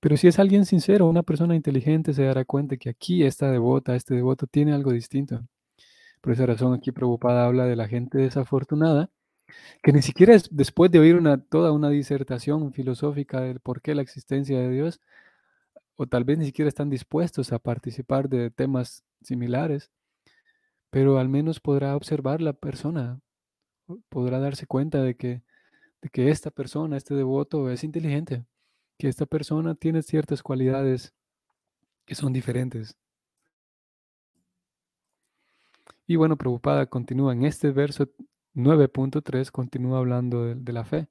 Pero 0.00 0.16
si 0.16 0.28
es 0.28 0.38
alguien 0.40 0.66
sincero, 0.66 1.08
una 1.08 1.22
persona 1.22 1.54
inteligente, 1.56 2.12
se 2.14 2.24
dará 2.24 2.44
cuenta 2.44 2.76
que 2.76 2.90
aquí 2.90 3.24
esta 3.24 3.50
devota, 3.50 3.94
este 3.96 4.14
devoto 4.14 4.46
tiene 4.48 4.72
algo 4.72 4.92
distinto. 4.92 5.46
Por 6.20 6.32
esa 6.32 6.46
razón 6.46 6.74
aquí 6.74 6.92
Prabhupada 6.92 7.46
habla 7.46 7.66
de 7.66 7.76
la 7.76 7.88
gente 7.88 8.18
desafortunada, 8.18 9.10
que 9.82 9.92
ni 9.92 10.02
siquiera 10.02 10.36
después 10.50 10.90
de 10.90 11.00
oír 11.00 11.16
una, 11.16 11.38
toda 11.38 11.72
una 11.72 11.90
disertación 11.90 12.72
filosófica 12.72 13.40
del 13.40 13.60
por 13.60 13.82
qué 13.82 13.94
la 13.94 14.02
existencia 14.02 14.58
de 14.60 14.70
Dios, 14.70 15.00
o 15.96 16.06
tal 16.06 16.24
vez 16.24 16.38
ni 16.38 16.46
siquiera 16.46 16.68
están 16.68 16.90
dispuestos 16.90 17.52
a 17.52 17.58
participar 17.58 18.28
de 18.28 18.50
temas 18.50 19.04
similares, 19.22 19.90
pero 20.90 21.18
al 21.18 21.28
menos 21.28 21.60
podrá 21.60 21.96
observar 21.96 22.40
la 22.40 22.52
persona, 22.52 23.20
podrá 24.08 24.38
darse 24.38 24.66
cuenta 24.66 25.02
de 25.02 25.16
que, 25.16 25.42
de 26.02 26.08
que 26.10 26.30
esta 26.30 26.50
persona, 26.50 26.96
este 26.96 27.14
devoto, 27.14 27.70
es 27.70 27.84
inteligente, 27.84 28.44
que 28.98 29.08
esta 29.08 29.26
persona 29.26 29.74
tiene 29.74 30.02
ciertas 30.02 30.42
cualidades 30.42 31.14
que 32.04 32.14
son 32.14 32.32
diferentes. 32.32 32.96
Y 36.06 36.16
bueno, 36.16 36.36
preocupada 36.36 36.86
continúa 36.86 37.32
en 37.32 37.44
este 37.44 37.70
verso 37.70 38.08
9.3, 38.54 39.50
continúa 39.50 39.98
hablando 39.98 40.44
de, 40.44 40.54
de 40.56 40.72
la 40.72 40.84
fe 40.84 41.08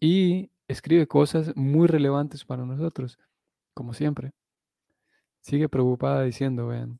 y 0.00 0.50
escribe 0.68 1.06
cosas 1.06 1.54
muy 1.56 1.86
relevantes 1.86 2.44
para 2.44 2.64
nosotros 2.64 3.18
como 3.78 3.94
siempre. 3.94 4.32
Sigue 5.40 5.68
preocupada 5.68 6.24
diciendo, 6.24 6.66
vean, 6.66 6.98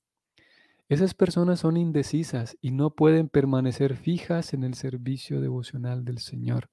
esas 0.89 1.13
personas 1.13 1.59
son 1.59 1.77
indecisas 1.77 2.57
y 2.61 2.71
no 2.71 2.91
pueden 2.91 3.29
permanecer 3.29 3.97
fijas 3.97 4.55
en 4.55 4.63
el 4.63 4.75
servicio 4.75 5.41
devocional 5.41 6.05
del 6.05 6.21
Señor. 6.21 6.71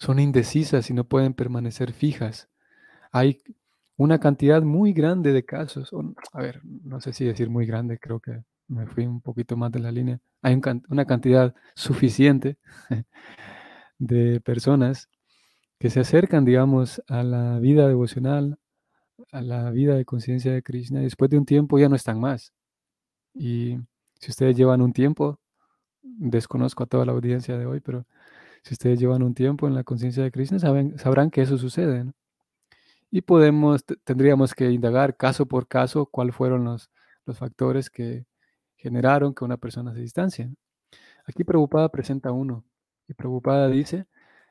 Son 0.00 0.18
indecisas 0.18 0.90
y 0.90 0.92
no 0.92 1.04
pueden 1.04 1.34
permanecer 1.34 1.92
fijas. 1.92 2.48
Hay 3.12 3.42
una 3.96 4.18
cantidad 4.18 4.62
muy 4.62 4.92
grande 4.92 5.32
de 5.32 5.44
casos, 5.44 5.92
a 6.32 6.42
ver, 6.42 6.62
no 6.64 7.00
sé 7.00 7.12
si 7.12 7.24
decir 7.24 7.48
muy 7.48 7.64
grande, 7.64 8.00
creo 8.00 8.18
que 8.18 8.42
me 8.66 8.88
fui 8.88 9.06
un 9.06 9.20
poquito 9.20 9.56
más 9.56 9.70
de 9.70 9.78
la 9.78 9.92
línea. 9.92 10.18
Hay 10.42 10.60
una 10.88 11.04
cantidad 11.04 11.54
suficiente 11.76 12.58
de 13.98 14.40
personas 14.40 15.08
que 15.78 15.90
se 15.90 16.00
acercan, 16.00 16.44
digamos, 16.44 17.02
a 17.08 17.22
la 17.22 17.58
vida 17.60 17.86
devocional, 17.86 18.58
a 19.32 19.42
la 19.42 19.70
vida 19.70 19.94
de 19.94 20.04
conciencia 20.04 20.52
de 20.52 20.62
Krishna, 20.62 21.00
después 21.00 21.30
de 21.30 21.38
un 21.38 21.46
tiempo 21.46 21.78
ya 21.78 21.88
no 21.88 21.96
están 21.96 22.20
más. 22.20 22.52
Y 23.34 23.78
si 24.20 24.30
ustedes 24.30 24.56
llevan 24.56 24.82
un 24.82 24.92
tiempo, 24.92 25.38
desconozco 26.02 26.84
a 26.84 26.86
toda 26.86 27.04
la 27.04 27.12
audiencia 27.12 27.56
de 27.58 27.66
hoy, 27.66 27.80
pero 27.80 28.06
si 28.62 28.74
ustedes 28.74 28.98
llevan 28.98 29.22
un 29.22 29.34
tiempo 29.34 29.68
en 29.68 29.74
la 29.74 29.84
conciencia 29.84 30.22
de 30.22 30.30
Krishna, 30.32 30.58
saben, 30.58 30.98
sabrán 30.98 31.30
que 31.30 31.42
eso 31.42 31.58
sucede. 31.58 32.12
Y 33.10 33.22
podemos, 33.22 33.84
tendríamos 34.04 34.54
que 34.54 34.70
indagar 34.70 35.16
caso 35.16 35.46
por 35.46 35.68
caso 35.68 36.06
cuáles 36.06 36.34
fueron 36.34 36.64
los 36.64 36.90
factores 37.38 37.90
que 37.90 38.26
generaron 38.76 39.34
que 39.34 39.44
una 39.44 39.56
persona 39.56 39.94
se 39.94 40.00
distancie. 40.00 40.50
Aquí 41.26 41.44
Preocupada 41.44 41.88
presenta 41.90 42.32
uno. 42.32 42.64
Y 43.08 43.14
Preocupada 43.14 43.68
dice 43.68 44.06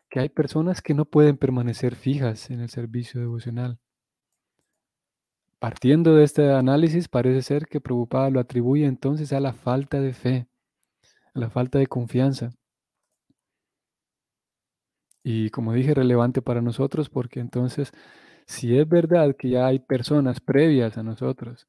que 0.09 0.19
hay 0.19 0.29
personas 0.29 0.81
que 0.81 0.93
no 0.93 1.05
pueden 1.05 1.37
permanecer 1.37 1.95
fijas 1.95 2.49
en 2.49 2.61
el 2.61 2.69
servicio 2.69 3.19
devocional. 3.19 3.79
Partiendo 5.59 6.15
de 6.15 6.23
este 6.23 6.51
análisis, 6.53 7.07
parece 7.07 7.41
ser 7.41 7.65
que 7.65 7.81
Prabhupada 7.81 8.29
lo 8.29 8.39
atribuye 8.39 8.85
entonces 8.85 9.33
a 9.33 9.39
la 9.39 9.53
falta 9.53 9.99
de 9.99 10.13
fe, 10.13 10.47
a 11.33 11.39
la 11.39 11.49
falta 11.49 11.79
de 11.79 11.87
confianza. 11.87 12.51
Y 15.23 15.49
como 15.49 15.73
dije, 15.73 15.93
relevante 15.93 16.41
para 16.41 16.61
nosotros 16.61 17.09
porque 17.09 17.39
entonces, 17.39 17.91
si 18.45 18.77
es 18.77 18.87
verdad 18.87 19.35
que 19.35 19.49
ya 19.49 19.65
hay 19.65 19.79
personas 19.79 20.39
previas 20.39 20.97
a 20.97 21.03
nosotros 21.03 21.67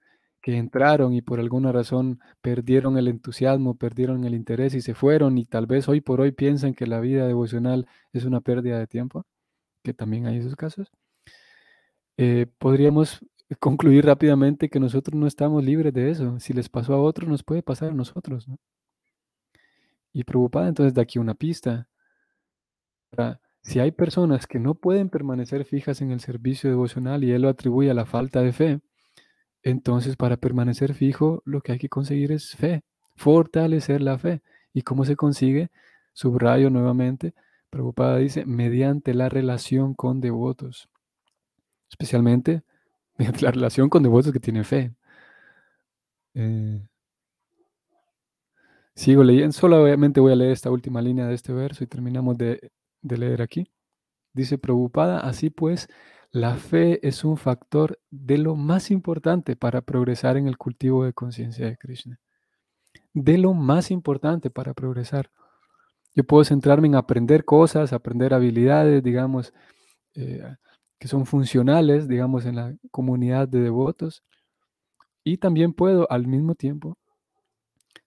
entraron 0.56 1.14
y 1.14 1.22
por 1.22 1.40
alguna 1.40 1.72
razón 1.72 2.20
perdieron 2.40 2.96
el 2.98 3.08
entusiasmo, 3.08 3.76
perdieron 3.76 4.24
el 4.24 4.34
interés 4.34 4.74
y 4.74 4.80
se 4.80 4.94
fueron 4.94 5.38
y 5.38 5.44
tal 5.44 5.66
vez 5.66 5.88
hoy 5.88 6.00
por 6.00 6.20
hoy 6.20 6.32
piensan 6.32 6.74
que 6.74 6.86
la 6.86 7.00
vida 7.00 7.26
devocional 7.26 7.86
es 8.12 8.24
una 8.24 8.40
pérdida 8.40 8.78
de 8.78 8.86
tiempo, 8.86 9.26
que 9.82 9.94
también 9.94 10.26
hay 10.26 10.38
esos 10.38 10.56
casos, 10.56 10.90
eh, 12.16 12.46
podríamos 12.58 13.20
concluir 13.60 14.04
rápidamente 14.04 14.68
que 14.68 14.80
nosotros 14.80 15.18
no 15.18 15.26
estamos 15.26 15.64
libres 15.64 15.94
de 15.94 16.10
eso. 16.10 16.38
Si 16.40 16.52
les 16.52 16.68
pasó 16.68 16.94
a 16.94 17.00
otros, 17.00 17.28
nos 17.28 17.42
puede 17.44 17.62
pasar 17.62 17.90
a 17.90 17.94
nosotros. 17.94 18.46
Y 20.12 20.24
preocupada 20.24 20.68
entonces 20.68 20.94
de 20.94 21.00
aquí 21.00 21.18
una 21.18 21.34
pista. 21.34 21.88
Si 23.62 23.78
hay 23.78 23.92
personas 23.92 24.46
que 24.46 24.58
no 24.58 24.74
pueden 24.74 25.08
permanecer 25.10 25.64
fijas 25.64 26.00
en 26.00 26.10
el 26.10 26.20
servicio 26.20 26.70
devocional 26.70 27.24
y 27.24 27.32
él 27.32 27.42
lo 27.42 27.48
atribuye 27.48 27.90
a 27.90 27.94
la 27.94 28.06
falta 28.06 28.42
de 28.42 28.52
fe, 28.52 28.80
entonces, 29.68 30.16
para 30.16 30.38
permanecer 30.38 30.94
fijo, 30.94 31.42
lo 31.44 31.60
que 31.60 31.72
hay 31.72 31.78
que 31.78 31.90
conseguir 31.90 32.32
es 32.32 32.56
fe, 32.56 32.82
fortalecer 33.16 34.00
la 34.00 34.18
fe. 34.18 34.40
¿Y 34.72 34.80
cómo 34.82 35.04
se 35.04 35.14
consigue? 35.14 35.70
Subrayo 36.14 36.70
nuevamente, 36.70 37.34
preocupada 37.68 38.16
dice, 38.16 38.46
mediante 38.46 39.12
la 39.12 39.28
relación 39.28 39.92
con 39.92 40.22
devotos. 40.22 40.88
Especialmente 41.90 42.62
mediante 43.18 43.42
la 43.42 43.50
relación 43.50 43.90
con 43.90 44.02
devotos 44.02 44.32
que 44.32 44.40
tienen 44.40 44.64
fe. 44.64 44.94
Eh, 46.32 46.80
sigo 48.94 49.22
leyendo, 49.22 49.52
solamente 49.52 50.20
voy 50.20 50.32
a 50.32 50.36
leer 50.36 50.52
esta 50.52 50.70
última 50.70 51.02
línea 51.02 51.26
de 51.26 51.34
este 51.34 51.52
verso 51.52 51.84
y 51.84 51.86
terminamos 51.86 52.38
de, 52.38 52.70
de 53.02 53.18
leer 53.18 53.42
aquí. 53.42 53.70
Dice 54.32 54.56
Prabhupada, 54.56 55.20
así 55.20 55.50
pues, 55.50 55.88
la 56.30 56.56
fe 56.56 57.06
es 57.06 57.24
un 57.24 57.36
factor 57.36 57.98
de 58.10 58.38
lo 58.38 58.54
más 58.54 58.90
importante 58.90 59.56
para 59.56 59.80
progresar 59.80 60.36
en 60.36 60.46
el 60.46 60.58
cultivo 60.58 61.04
de 61.04 61.12
conciencia 61.12 61.66
de 61.66 61.76
Krishna. 61.76 62.20
De 63.14 63.38
lo 63.38 63.54
más 63.54 63.90
importante 63.90 64.50
para 64.50 64.74
progresar. 64.74 65.30
Yo 66.14 66.24
puedo 66.24 66.44
centrarme 66.44 66.88
en 66.88 66.96
aprender 66.96 67.44
cosas, 67.44 67.92
aprender 67.92 68.34
habilidades, 68.34 69.02
digamos, 69.02 69.54
eh, 70.14 70.42
que 70.98 71.08
son 71.08 71.26
funcionales, 71.26 72.08
digamos, 72.08 72.44
en 72.44 72.56
la 72.56 72.74
comunidad 72.90 73.48
de 73.48 73.60
devotos. 73.60 74.22
Y 75.24 75.38
también 75.38 75.72
puedo 75.72 76.10
al 76.10 76.26
mismo 76.26 76.54
tiempo 76.54 76.98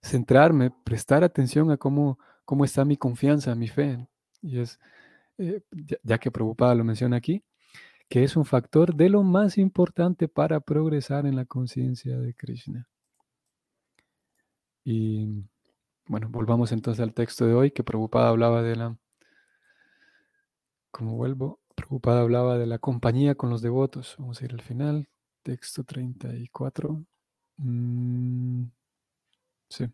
centrarme, 0.01 0.71
prestar 0.83 1.23
atención 1.23 1.71
a 1.71 1.77
cómo, 1.77 2.19
cómo 2.45 2.65
está 2.65 2.85
mi 2.85 2.97
confianza, 2.97 3.55
mi 3.55 3.67
fe. 3.67 4.07
Y 4.41 4.59
es, 4.59 4.79
eh, 5.37 5.61
ya, 6.03 6.17
que 6.17 6.31
Prabhupada 6.31 6.75
lo 6.75 6.83
menciona 6.83 7.17
aquí, 7.17 7.43
que 8.11 8.25
es 8.25 8.35
un 8.35 8.43
factor 8.43 8.93
de 8.93 9.07
lo 9.07 9.23
más 9.23 9.57
importante 9.57 10.27
para 10.27 10.59
progresar 10.59 11.25
en 11.25 11.37
la 11.37 11.45
conciencia 11.45 12.19
de 12.19 12.33
Krishna. 12.33 12.89
Y 14.83 15.45
bueno, 16.07 16.27
volvamos 16.29 16.73
entonces 16.73 17.01
al 17.01 17.13
texto 17.13 17.45
de 17.45 17.53
hoy, 17.53 17.71
que 17.71 17.85
Prabhupada 17.85 18.27
hablaba 18.27 18.63
de 18.63 18.75
la, 18.75 18.97
como 20.91 21.15
vuelvo, 21.15 21.61
Prabhupada 21.73 22.19
hablaba 22.19 22.57
de 22.57 22.67
la 22.67 22.79
compañía 22.79 23.35
con 23.35 23.49
los 23.49 23.61
devotos. 23.61 24.17
Vamos 24.19 24.41
a 24.41 24.43
ir 24.45 24.51
al 24.51 24.61
final, 24.61 25.07
texto 25.41 25.85
34. 25.85 27.05
Mm, 27.59 28.63
sí. 29.69 29.85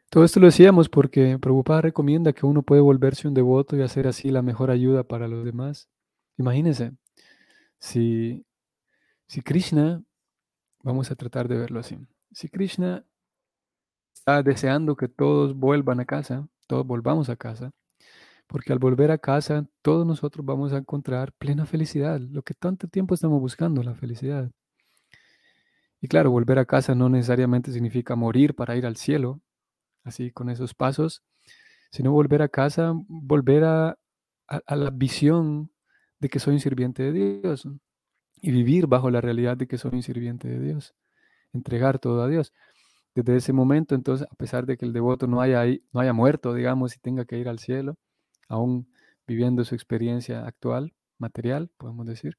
Todo 0.10 0.24
esto 0.24 0.40
lo 0.40 0.48
decíamos 0.48 0.90
porque 0.90 1.38
Prabhupada 1.38 1.82
recomienda 1.82 2.34
que 2.34 2.48
uno 2.48 2.64
puede 2.64 2.82
volverse 2.82 3.28
un 3.28 3.36
devoto 3.36 3.78
y 3.78 3.84
hacer 3.84 4.08
así 4.08 4.30
la 4.32 4.42
mejor 4.42 4.72
ayuda 4.72 5.04
para 5.04 5.28
los 5.28 5.46
demás. 5.46 5.88
Imagínense, 6.38 6.94
si, 7.80 8.46
si 9.28 9.42
Krishna, 9.42 10.04
vamos 10.84 11.12
a 11.12 11.16
tratar 11.16 11.48
de 11.48 11.58
verlo 11.58 11.80
así, 11.80 11.98
si 12.32 12.50
Krishna 12.50 13.06
está 14.14 14.42
deseando 14.44 14.96
que 14.96 15.08
todos 15.08 15.56
vuelvan 15.56 16.00
a 16.00 16.06
casa, 16.06 16.48
todos 16.68 16.88
volvamos 16.88 17.30
a 17.30 17.36
casa, 17.36 17.72
porque 18.48 18.74
al 18.74 18.80
volver 18.80 19.12
a 19.12 19.20
casa 19.20 19.68
todos 19.84 20.08
nosotros 20.08 20.46
vamos 20.46 20.74
a 20.74 20.78
encontrar 20.78 21.34
plena 21.34 21.68
felicidad, 21.68 22.20
lo 22.20 22.42
que 22.42 22.56
tanto 22.56 22.88
tiempo 22.88 23.14
estamos 23.14 23.40
buscando, 23.40 23.84
la 23.84 23.96
felicidad. 23.96 24.52
Y 26.02 26.08
claro, 26.08 26.32
volver 26.32 26.60
a 26.60 26.66
casa 26.66 26.96
no 26.96 27.10
necesariamente 27.10 27.72
significa 27.72 28.16
morir 28.16 28.56
para 28.56 28.76
ir 28.76 28.86
al 28.86 28.96
cielo, 28.96 29.42
así 30.04 30.32
con 30.32 30.50
esos 30.50 30.74
pasos, 30.74 31.24
sino 31.92 32.12
volver 32.12 32.42
a 32.42 32.50
casa, 32.50 32.94
volver 33.08 33.64
a, 33.64 33.98
la 34.48 34.90
visión 34.92 35.72
de 36.20 36.30
que 36.30 36.40
soy 36.40 36.56
un 36.56 36.60
sirviente 36.60 37.04
de 37.04 37.40
Dios 37.42 37.68
y 38.42 38.52
vivir 38.52 38.88
bajo 38.88 39.10
la 39.12 39.22
realidad 39.22 39.58
de 39.58 39.68
que 39.68 39.78
soy 39.78 39.92
un 39.94 40.04
sirviente 40.04 40.48
de 40.48 40.60
Dios, 40.60 40.96
entregar 41.54 42.00
todo 42.00 42.24
a 42.24 42.28
Dios. 42.28 42.54
Desde 43.16 43.36
ese 43.36 43.54
momento, 43.54 43.96
entonces, 43.96 44.28
a 44.30 44.36
pesar 44.36 44.66
de 44.66 44.78
que 44.78 44.86
el 44.86 44.94
devoto 44.94 45.28
no 45.28 45.42
haya, 45.42 45.66
no 45.92 46.00
haya 46.00 46.14
muerto, 46.14 46.54
digamos, 46.54 46.96
y 46.96 47.00
tenga 47.00 47.26
que 47.26 47.38
ir 47.38 47.50
al 47.50 47.60
cielo, 47.60 47.98
aún 48.48 48.88
viviendo 49.28 49.64
su 49.66 49.76
experiencia 49.76 50.46
actual, 50.46 50.94
material, 51.18 51.70
podemos 51.78 52.08
decir, 52.08 52.38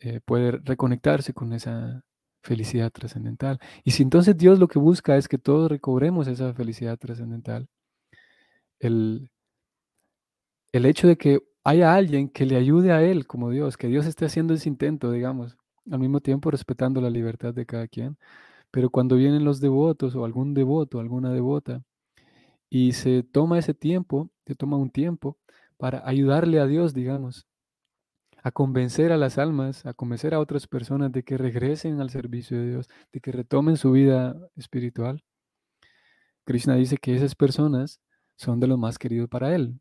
eh, 0.00 0.20
puede 0.24 0.52
reconectarse 0.52 1.32
con 1.32 1.52
esa 1.52 2.04
felicidad 2.44 2.92
trascendental. 2.92 3.58
Y 3.84 3.92
si 3.92 4.02
entonces 4.02 4.36
Dios 4.36 4.58
lo 4.58 4.68
que 4.68 4.78
busca 4.78 5.16
es 5.16 5.28
que 5.28 5.38
todos 5.38 5.70
recobremos 5.70 6.28
esa 6.28 6.52
felicidad 6.54 6.98
trascendental, 6.98 7.68
el, 8.78 9.30
el 10.72 10.86
hecho 10.86 11.08
de 11.08 11.16
que 11.16 11.40
haya 11.64 11.94
alguien 11.94 12.28
que 12.28 12.44
le 12.46 12.56
ayude 12.56 12.92
a 12.92 13.02
Él 13.02 13.26
como 13.26 13.50
Dios, 13.50 13.76
que 13.76 13.88
Dios 13.88 14.06
esté 14.06 14.26
haciendo 14.26 14.52
ese 14.54 14.68
intento, 14.68 15.10
digamos, 15.10 15.56
al 15.90 15.98
mismo 15.98 16.20
tiempo 16.20 16.50
respetando 16.50 17.00
la 17.00 17.10
libertad 17.10 17.54
de 17.54 17.66
cada 17.66 17.88
quien, 17.88 18.18
pero 18.70 18.90
cuando 18.90 19.16
vienen 19.16 19.44
los 19.44 19.60
devotos 19.60 20.14
o 20.14 20.24
algún 20.24 20.52
devoto, 20.52 21.00
alguna 21.00 21.32
devota, 21.32 21.82
y 22.68 22.92
se 22.92 23.22
toma 23.22 23.58
ese 23.58 23.72
tiempo, 23.72 24.30
se 24.46 24.54
toma 24.54 24.76
un 24.76 24.90
tiempo 24.90 25.38
para 25.78 26.06
ayudarle 26.06 26.60
a 26.60 26.66
Dios, 26.66 26.92
digamos, 26.92 27.46
a 28.44 28.52
convencer 28.52 29.10
a 29.10 29.16
las 29.16 29.38
almas, 29.38 29.86
a 29.86 29.94
convencer 29.94 30.34
a 30.34 30.38
otras 30.38 30.66
personas 30.66 31.10
de 31.10 31.22
que 31.24 31.38
regresen 31.38 32.00
al 32.00 32.10
servicio 32.10 32.58
de 32.58 32.68
Dios, 32.68 32.90
de 33.10 33.20
que 33.20 33.32
retomen 33.32 33.78
su 33.78 33.90
vida 33.90 34.36
espiritual. 34.54 35.24
Krishna 36.44 36.76
dice 36.76 36.98
que 36.98 37.16
esas 37.16 37.34
personas 37.34 38.00
son 38.36 38.60
de 38.60 38.66
lo 38.66 38.76
más 38.76 38.98
querido 38.98 39.28
para 39.28 39.54
él. 39.54 39.80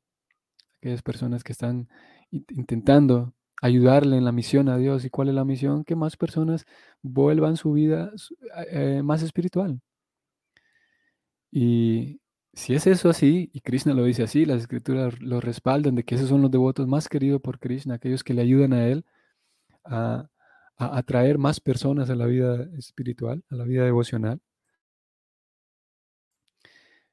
Aquellas 0.77 1.01
personas 1.01 1.43
que 1.43 1.51
están 1.51 1.89
intentando 2.31 3.33
ayudarle 3.61 4.15
en 4.17 4.23
la 4.23 4.31
misión 4.31 4.69
a 4.69 4.77
Dios. 4.77 5.03
¿Y 5.03 5.09
cuál 5.09 5.27
es 5.27 5.35
la 5.35 5.43
misión? 5.43 5.83
Que 5.83 5.97
más 5.97 6.15
personas 6.15 6.65
vuelvan 7.01 7.57
su 7.57 7.73
vida 7.73 8.11
eh, 8.71 9.01
más 9.03 9.23
espiritual. 9.23 9.81
Y 11.51 12.21
si 12.53 12.75
es 12.75 12.87
eso 12.87 13.09
así, 13.09 13.49
y 13.53 13.61
Krishna 13.61 13.93
lo 13.93 14.03
dice 14.03 14.23
así, 14.23 14.45
las 14.45 14.61
escrituras 14.61 15.19
lo 15.21 15.41
respaldan 15.41 15.95
de 15.95 16.03
que 16.03 16.15
esos 16.15 16.29
son 16.29 16.41
los 16.41 16.51
devotos 16.51 16.87
más 16.87 17.09
queridos 17.09 17.41
por 17.41 17.59
Krishna, 17.59 17.95
aquellos 17.95 18.23
que 18.23 18.33
le 18.33 18.41
ayudan 18.43 18.73
a 18.73 18.87
él 18.87 19.05
a, 19.83 20.29
atraer 20.77 21.37
más 21.37 21.59
personas 21.59 22.09
a 22.09 22.15
la 22.15 22.25
vida 22.25 22.63
espiritual, 22.77 23.43
a 23.49 23.55
la 23.55 23.63
vida 23.63 23.85
devocional. 23.85 24.41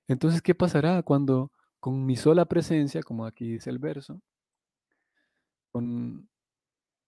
Entonces, 0.09 0.42
¿qué 0.42 0.55
pasará 0.55 1.03
cuando 1.03 1.53
con 1.79 2.05
mi 2.05 2.16
sola 2.16 2.44
presencia, 2.46 3.03
como 3.03 3.26
aquí 3.26 3.53
dice 3.53 3.70
el 3.70 3.79
verso, 3.79 4.20
con, 5.72 6.29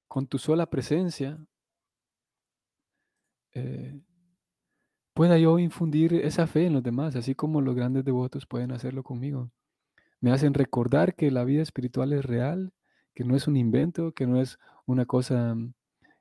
con 0.09 0.27
tu 0.27 0.39
sola 0.39 0.67
presencia, 0.67 1.39
eh, 3.55 4.01
pueda 5.15 5.39
yo 5.39 5.59
infundir 5.59 6.15
esa 6.15 6.47
fe 6.47 6.67
en 6.67 6.75
los 6.75 6.83
demás, 6.83 7.17
así 7.17 7.35
como 7.35 7.61
los 7.61 7.75
grandes 7.75 8.05
devotos 8.05 8.47
pueden 8.47 8.73
hacerlo 8.73 9.03
conmigo. 9.03 9.51
Me 10.21 10.33
hacen 10.33 10.55
recordar 10.55 11.15
que 11.15 11.31
la 11.31 11.45
vida 11.45 11.63
espiritual 11.63 12.13
es 12.13 12.25
real, 12.25 12.73
que 13.15 13.25
no 13.25 13.37
es 13.37 13.49
un 13.49 13.57
invento, 13.57 14.13
que 14.13 14.27
no 14.27 14.41
es 14.41 14.59
una 14.87 15.07
cosa, 15.07 15.55
mm, 15.55 15.75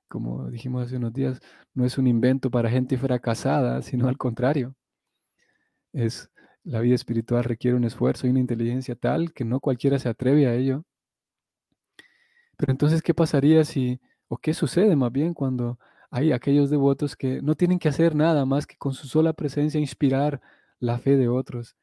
como 0.10 0.50
dijimos 0.50 0.86
hace 0.88 0.98
unos 0.98 1.14
días, 1.14 1.40
no 1.74 1.86
es 1.86 1.98
un 1.98 2.08
invento 2.08 2.52
para 2.52 2.70
gente 2.70 2.98
fracasada, 2.98 3.82
sino 3.82 4.08
al 4.10 4.18
contrario. 4.18 4.76
Es 5.94 6.30
la 6.64 6.80
vida 6.82 6.96
espiritual 6.96 7.44
requiere 7.44 7.78
un 7.78 7.84
esfuerzo 7.86 8.28
y 8.28 8.30
una 8.30 8.40
inteligencia 8.40 8.96
tal 8.96 9.34
que 9.34 9.46
no 9.46 9.60
cualquiera 9.60 10.00
se 10.00 10.10
atreve 10.10 10.48
a 10.48 10.56
ello. 10.56 10.84
Pero 12.58 12.72
entonces, 12.72 13.02
¿qué 13.02 13.14
pasaría 13.14 13.64
si, 13.64 14.00
o 14.28 14.38
qué 14.38 14.54
sucede 14.54 14.96
más 14.96 15.12
bien 15.12 15.34
cuando 15.34 15.80
hay 16.12 16.34
aquellos 16.34 16.70
devotos 16.70 17.16
que 17.16 17.42
no 17.42 17.56
tienen 17.56 17.80
que 17.80 17.90
hacer 17.90 18.16
nada 18.16 18.46
más 18.46 18.68
que 18.68 18.78
con 18.78 18.94
su 18.94 19.08
sola 19.08 19.34
presencia 19.34 19.80
inspirar 19.80 20.42
la 20.80 21.00
fe 21.00 21.16
de 21.16 21.30
otros. 21.30 21.78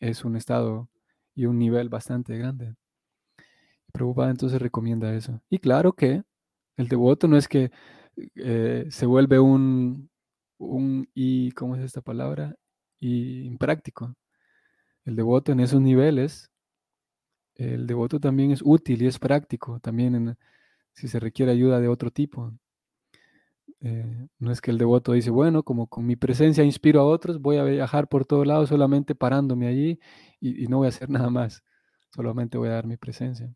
Es 0.00 0.24
un 0.24 0.36
estado 0.36 0.90
y 1.34 1.46
un 1.46 1.58
nivel 1.58 1.88
bastante 1.88 2.36
grande. 2.36 2.74
Prabhupada 3.92 4.30
entonces 4.30 4.60
recomienda 4.60 5.14
eso. 5.14 5.40
Y 5.48 5.58
claro 5.60 5.92
que 5.92 6.24
el 6.76 6.88
devoto 6.88 7.28
no 7.28 7.36
es 7.36 7.48
que 7.48 7.70
eh, 8.36 8.86
se 8.90 9.06
vuelve 9.06 9.38
un, 9.38 10.10
un, 10.58 11.08
y, 11.14 11.52
¿cómo 11.52 11.76
es 11.76 11.82
esta 11.82 12.00
palabra? 12.00 12.56
Y 12.98 13.42
impráctico. 13.46 14.14
El 15.04 15.16
devoto 15.16 15.52
en 15.52 15.60
esos 15.60 15.80
niveles, 15.80 16.50
el 17.54 17.86
devoto 17.86 18.20
también 18.20 18.50
es 18.50 18.60
útil 18.64 19.02
y 19.02 19.06
es 19.06 19.18
práctico, 19.18 19.80
también 19.80 20.36
si 20.92 21.08
se 21.08 21.20
requiere 21.20 21.52
ayuda 21.52 21.80
de 21.80 21.88
otro 21.88 22.10
tipo. 22.10 22.52
Eh, 23.80 24.28
no 24.38 24.50
es 24.50 24.60
que 24.60 24.70
el 24.72 24.78
devoto 24.78 25.12
dice, 25.12 25.30
bueno, 25.30 25.62
como 25.62 25.86
con 25.86 26.04
mi 26.06 26.16
presencia 26.16 26.64
inspiro 26.64 27.00
a 27.00 27.06
otros, 27.06 27.40
voy 27.40 27.58
a 27.58 27.64
viajar 27.64 28.08
por 28.08 28.24
todos 28.26 28.46
lados 28.46 28.70
solamente 28.70 29.14
parándome 29.14 29.68
allí 29.68 30.00
y, 30.40 30.66
no 30.66 30.78
voy 30.78 30.86
a 30.86 30.88
hacer 30.88 31.08
nada 31.10 31.30
más, 31.30 31.62
solamente 32.14 32.58
voy 32.58 32.68
a 32.68 32.72
dar 32.72 32.86
mi 32.86 32.96
presencia. 32.96 33.54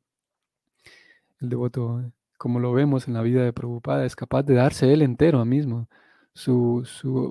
El 1.40 1.48
devoto, 1.48 2.12
como 2.38 2.60
lo 2.60 2.72
vemos 2.72 3.08
en 3.08 3.14
la 3.14 3.22
vida 3.22 3.44
de 3.44 3.52
Prabhupada, 3.52 4.04
es 4.06 4.14
capaz 4.16 4.44
de 4.44 4.54
darse 4.54 4.92
él 4.92 5.02
entero 5.02 5.40
a 5.40 5.44
mismo, 5.44 5.88
su, 6.34 6.84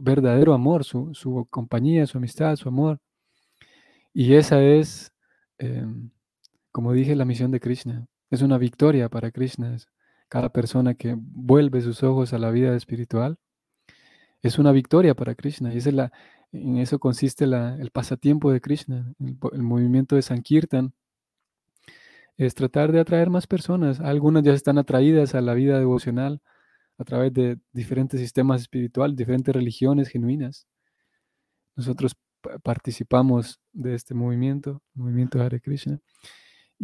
verdadero 0.04 0.54
amor, 0.54 0.84
su, 0.84 1.48
compañía, 1.50 2.06
su 2.08 2.18
amistad, 2.18 2.56
su 2.56 2.70
amor. 2.70 3.00
Y 4.14 4.36
esa 4.36 4.62
es, 4.62 5.14
em, 5.58 6.12
como 6.72 6.94
dije, 6.94 7.16
la 7.16 7.26
misión 7.26 7.52
de 7.52 7.60
Krishna. 7.60 8.08
Es 8.30 8.42
una 8.42 8.58
victoria 8.58 9.10
para 9.10 9.32
Krishna 9.32 9.76
cada 10.32 10.48
persona 10.48 10.94
que 10.94 11.14
vuelve 11.18 11.82
sus 11.82 12.04
ojos 12.04 12.32
a 12.32 12.38
la 12.38 12.52
vida 12.52 12.74
espiritual, 12.74 13.38
es 14.42 14.58
una 14.60 14.72
victoria 14.72 15.14
para 15.14 15.36
Krishna. 15.36 15.74
Y 15.74 15.78
es 15.80 15.94
la, 15.94 16.14
en 16.54 16.78
eso 16.78 17.00
consiste 17.00 17.44
el 17.44 17.92
pasatiempo 17.92 18.50
de 18.50 18.62
Krishna, 18.62 19.14
el, 19.20 19.62
movimiento 19.62 20.16
de 20.16 20.22
Sankirtan. 20.22 20.94
Es 22.38 22.56
tratar 22.56 22.94
de 22.94 23.02
atraer 23.02 23.30
más 23.30 23.46
personas. 23.46 24.00
Algunas 24.00 24.44
ya 24.44 24.54
están 24.54 24.78
atraídas 24.78 25.36
a 25.36 25.42
la 25.42 25.54
vida 25.54 25.78
devocional, 25.78 26.42
a 26.98 27.04
través 27.04 27.34
de 27.34 27.60
diferentes 27.74 28.18
sistemas 28.22 28.62
espirituales, 28.62 29.18
diferentes 29.18 29.54
religiones 29.54 30.08
genuinas. 30.08 30.66
Nosotros 31.76 32.16
participamos 32.64 33.60
de 33.74 33.96
este 33.96 34.14
movimiento, 34.14 34.82
movimiento 34.94 35.40
de 35.40 35.44
Hare 35.44 35.60
Krishna, 35.60 36.00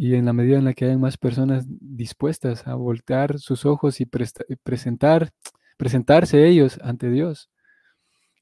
y 0.00 0.14
en 0.14 0.26
la 0.26 0.32
medida 0.32 0.58
en 0.58 0.64
la 0.64 0.74
que 0.74 0.84
hay 0.84 0.96
más 0.96 1.16
personas 1.16 1.64
dispuestas 1.68 2.68
a 2.68 2.76
voltear 2.76 3.40
sus 3.40 3.66
ojos 3.66 4.00
y 4.00 4.06
presentar, 4.06 5.32
presentarse 5.76 6.46
ellos 6.46 6.78
ante 6.84 7.10
Dios, 7.10 7.50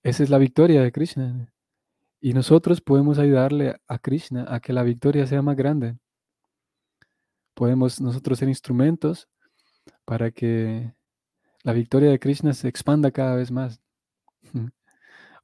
esa 0.03 0.23
es 0.23 0.29
la 0.29 0.37
victoria 0.37 0.83
de 0.83 0.92
Krishna. 0.92 1.51
Y 2.21 2.35
nosotros 2.35 2.83
podemos 2.83 3.19
ayudarle 3.19 3.75
a 3.88 3.99
Krishna 3.99 4.45
a 4.51 4.61
que 4.61 4.75
la 4.75 4.83
victoria 4.83 5.27
sea 5.27 5.40
más 5.40 5.57
grande. 5.57 5.97
Podemos 7.55 8.03
nosotros 8.03 8.38
ser 8.38 8.51
instrumentos 8.51 9.27
para 10.05 10.33
que 10.33 10.92
la 11.62 11.73
victoria 11.73 12.11
de 12.11 12.19
Krishna 12.19 12.53
se 12.53 12.69
expanda 12.69 13.11
cada 13.12 13.35
vez 13.35 13.51
más. 13.51 13.81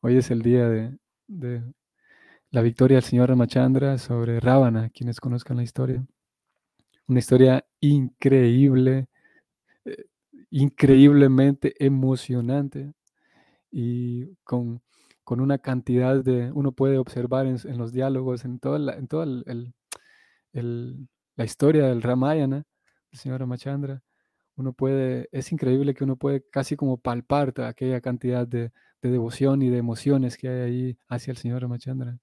Hoy 0.03 0.19
es 0.19 0.31
el 0.31 0.43
día 0.43 0.69
de, 0.69 1.73
la 2.53 2.63
victoria 2.63 2.99
del 2.99 3.05
señor 3.05 3.31
Ramachandra 3.31 3.99
sobre 3.99 4.39
Ravana, 4.39 4.91
quienes 4.91 5.21
conozcan 5.21 5.57
la 5.57 5.63
historia. 5.63 6.05
Una 7.09 7.19
historia 7.19 7.65
increíble, 7.81 9.09
eh, 9.87 10.05
increíblemente 10.51 11.75
emocionante 11.85 12.93
y 13.71 14.35
con, 14.45 14.83
una 15.27 15.59
cantidad 15.59 16.23
de, 16.23 16.53
uno 16.53 16.73
puede 16.73 16.99
observar 16.99 17.47
en, 17.47 17.79
los 17.79 17.93
diálogos, 17.93 18.45
en 18.45 18.59
toda, 18.59 18.79
la, 18.79 18.97
en 18.97 19.09
toda 19.09 19.25
la 19.25 19.45
historia 21.45 21.87
del 21.87 22.03
Ramayana, 22.03 22.65
el 23.11 23.19
señor 23.19 23.41
Ramachandra, 23.41 24.03
uno 24.57 24.75
puede, 24.75 25.29
es 25.33 25.53
increíble 25.53 25.95
que 25.95 26.05
uno 26.05 26.17
puede 26.17 26.45
casi 26.51 26.77
como 26.77 26.99
palpar 26.99 27.55
aquella 27.63 28.03
cantidad 28.03 28.47
de, 28.47 28.73
devoción 29.01 29.63
y 29.63 29.71
de 29.71 29.79
emociones 29.79 30.37
que 30.37 30.49
hay 30.49 30.61
ahí 30.61 30.99
hacia 31.09 31.31
el 31.33 31.39
señor 31.39 31.63
Ramachandra. 31.63 32.19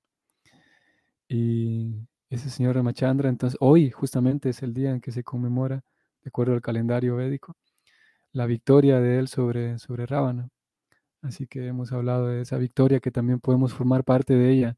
Y 1.29 2.07
ese 2.29 2.49
señor 2.49 2.75
Ramachandra, 2.75 3.29
entonces 3.29 3.57
hoy 3.61 3.91
justamente 3.91 4.49
es 4.49 4.61
el 4.63 4.73
día 4.73 4.91
en 4.91 4.99
que 4.99 5.13
se 5.13 5.23
conmemora, 5.23 5.83
de 6.23 6.27
acuerdo 6.27 6.53
al 6.53 6.61
calendario 6.61 7.15
védico, 7.15 7.55
la 8.33 8.45
victoria 8.45 8.99
de 8.99 9.19
él 9.19 9.29
sobre, 9.29 9.79
sobre 9.79 10.05
Ravana. 10.05 10.49
Así 11.21 11.47
que 11.47 11.67
hemos 11.67 11.93
hablado 11.93 12.27
de 12.27 12.41
esa 12.41 12.57
victoria 12.57 12.99
que 12.99 13.11
también 13.11 13.39
podemos 13.39 13.73
formar 13.73 14.03
parte 14.03 14.35
de 14.35 14.51
ella, 14.51 14.77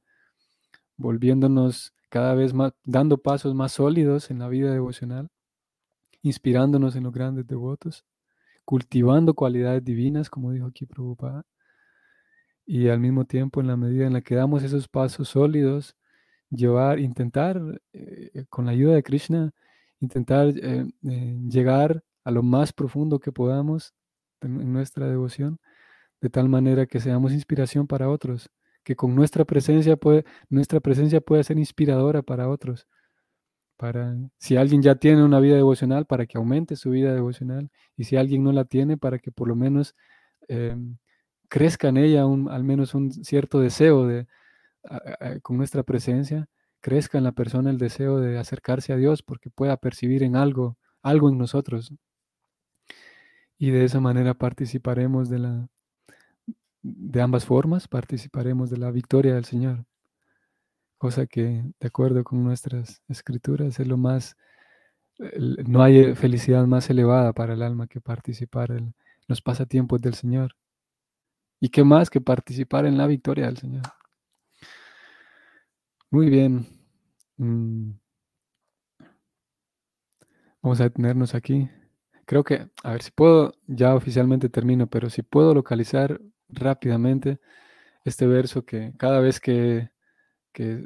volviéndonos 0.97 1.93
cada 2.09 2.35
vez 2.35 2.53
más, 2.53 2.73
dando 2.83 3.17
pasos 3.17 3.55
más 3.55 3.71
sólidos 3.73 4.29
en 4.29 4.39
la 4.39 4.49
vida 4.49 4.71
devocional 4.71 5.31
inspirándonos 6.21 6.95
en 6.95 7.03
los 7.03 7.13
grandes 7.13 7.47
devotos, 7.47 8.05
cultivando 8.65 9.33
cualidades 9.33 9.83
divinas, 9.83 10.29
como 10.29 10.51
dijo 10.51 10.67
aquí 10.67 10.85
Prabhupada, 10.85 11.43
y 12.65 12.87
al 12.89 12.99
mismo 12.99 13.25
tiempo, 13.25 13.59
en 13.61 13.67
la 13.67 13.77
medida 13.77 14.05
en 14.05 14.13
la 14.13 14.21
que 14.21 14.35
damos 14.35 14.63
esos 14.63 14.87
pasos 14.87 15.29
sólidos, 15.29 15.95
llevar, 16.51 16.99
intentar, 16.99 17.59
eh, 17.93 18.45
con 18.49 18.65
la 18.65 18.71
ayuda 18.71 18.95
de 18.95 19.03
Krishna, 19.03 19.51
intentar 19.99 20.49
eh, 20.49 20.85
eh, 21.09 21.39
llegar 21.49 22.03
a 22.23 22.31
lo 22.31 22.43
más 22.43 22.73
profundo 22.73 23.19
que 23.19 23.31
podamos 23.31 23.93
en, 24.41 24.71
nuestra 24.73 25.07
devoción, 25.07 25.59
de 26.21 26.29
tal 26.29 26.49
manera 26.49 26.85
que 26.85 26.99
seamos 26.99 27.33
inspiración 27.33 27.87
para 27.87 28.09
otros, 28.09 28.49
que 28.83 28.95
con 28.95 29.15
nuestra 29.15 29.45
presencia 29.45 29.97
puede, 29.97 30.25
nuestra 30.49 30.79
presencia 30.79 31.21
pueda 31.21 31.43
ser 31.43 31.57
inspiradora 31.59 32.21
para 32.21 32.49
otros 32.49 32.87
para 33.77 34.15
si 34.37 34.57
alguien 34.57 34.83
ya 34.83 34.95
tiene 34.95 35.23
una 35.23 35.39
vida 35.39 35.55
devocional, 35.55 36.05
para 36.05 36.27
que 36.27 36.37
aumente 36.37 36.75
su 36.75 36.91
vida 36.91 37.15
devocional, 37.15 37.71
y 37.97 38.03
si 38.03 38.15
alguien 38.15 38.43
no 38.43 38.51
la 38.51 38.65
tiene, 38.65 38.95
para 38.95 39.17
que 39.17 39.31
por 39.31 39.47
lo 39.47 39.55
menos 39.55 39.95
crezca 41.49 41.87
en 41.87 41.97
ella 41.97 42.27
un, 42.27 42.49
al 42.49 42.63
menos 42.63 42.93
un 42.93 43.11
cierto 43.11 43.59
deseo 43.59 44.05
de, 44.05 44.27
con 45.41 45.57
nuestra 45.57 45.83
presencia, 45.83 46.47
crezca 46.81 47.17
en 47.17 47.23
la 47.23 47.31
persona 47.31 47.69
el 47.69 47.77
deseo 47.77 48.19
de 48.19 48.37
acercarse 48.37 48.93
a 48.93 48.97
Dios, 48.97 49.23
porque 49.23 49.49
pueda 49.49 49.77
percibir 49.77 50.23
en 50.23 50.35
algo, 50.35 50.77
algo 51.01 51.29
en 51.29 51.37
nosotros. 51.37 51.93
Y 53.57 53.69
de 53.71 53.85
esa 53.85 53.99
manera 53.99 54.33
participaremos 54.33 55.29
de 55.29 55.39
la 55.39 55.67
de 56.83 57.21
ambas 57.21 57.45
formas, 57.45 57.87
participaremos 57.87 58.71
de 58.71 58.77
la 58.77 58.89
victoria 58.89 59.35
del 59.35 59.45
Señor 59.45 59.85
cosa 61.01 61.25
que 61.25 61.63
de 61.79 61.87
acuerdo 61.87 62.23
con 62.23 62.43
nuestras 62.43 63.01
escrituras 63.07 63.79
es 63.79 63.87
lo 63.87 63.97
más, 63.97 64.37
no 65.65 65.81
hay 65.81 66.13
felicidad 66.13 66.67
más 66.67 66.91
elevada 66.91 67.33
para 67.33 67.55
el 67.55 67.63
alma 67.63 67.87
que 67.87 67.99
participar 67.99 68.69
en 68.69 68.93
los 69.25 69.41
pasatiempos 69.41 69.99
del 69.99 70.13
Señor. 70.13 70.55
¿Y 71.59 71.69
qué 71.69 71.83
más 71.83 72.11
que 72.11 72.21
participar 72.21 72.85
en 72.85 72.99
la 72.99 73.07
victoria 73.07 73.47
del 73.47 73.57
Señor? 73.57 73.81
Muy 76.11 76.29
bien. 76.29 76.67
Mm. 77.37 77.93
Vamos 80.61 80.79
a 80.79 80.83
detenernos 80.83 81.33
aquí. 81.33 81.69
Creo 82.25 82.43
que, 82.43 82.69
a 82.83 82.91
ver 82.91 83.01
si 83.01 83.11
puedo, 83.11 83.53
ya 83.67 83.95
oficialmente 83.95 84.49
termino, 84.49 84.87
pero 84.87 85.09
si 85.09 85.23
puedo 85.23 85.53
localizar 85.53 86.21
rápidamente 86.49 87.39
este 88.05 88.27
verso 88.27 88.65
que 88.65 88.93
cada 88.97 89.19
vez 89.19 89.39
que 89.39 89.91
que 90.53 90.85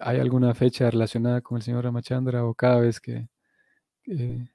hay 0.00 0.20
alguna 0.20 0.54
fecha 0.54 0.90
relacionada 0.90 1.40
con 1.42 1.56
el 1.58 1.62
señor 1.62 1.84
Ramachandra 1.84 2.44
o 2.44 2.54
cada 2.54 2.80
vez 2.80 3.00
que, 3.00 3.28
que, 4.04 4.48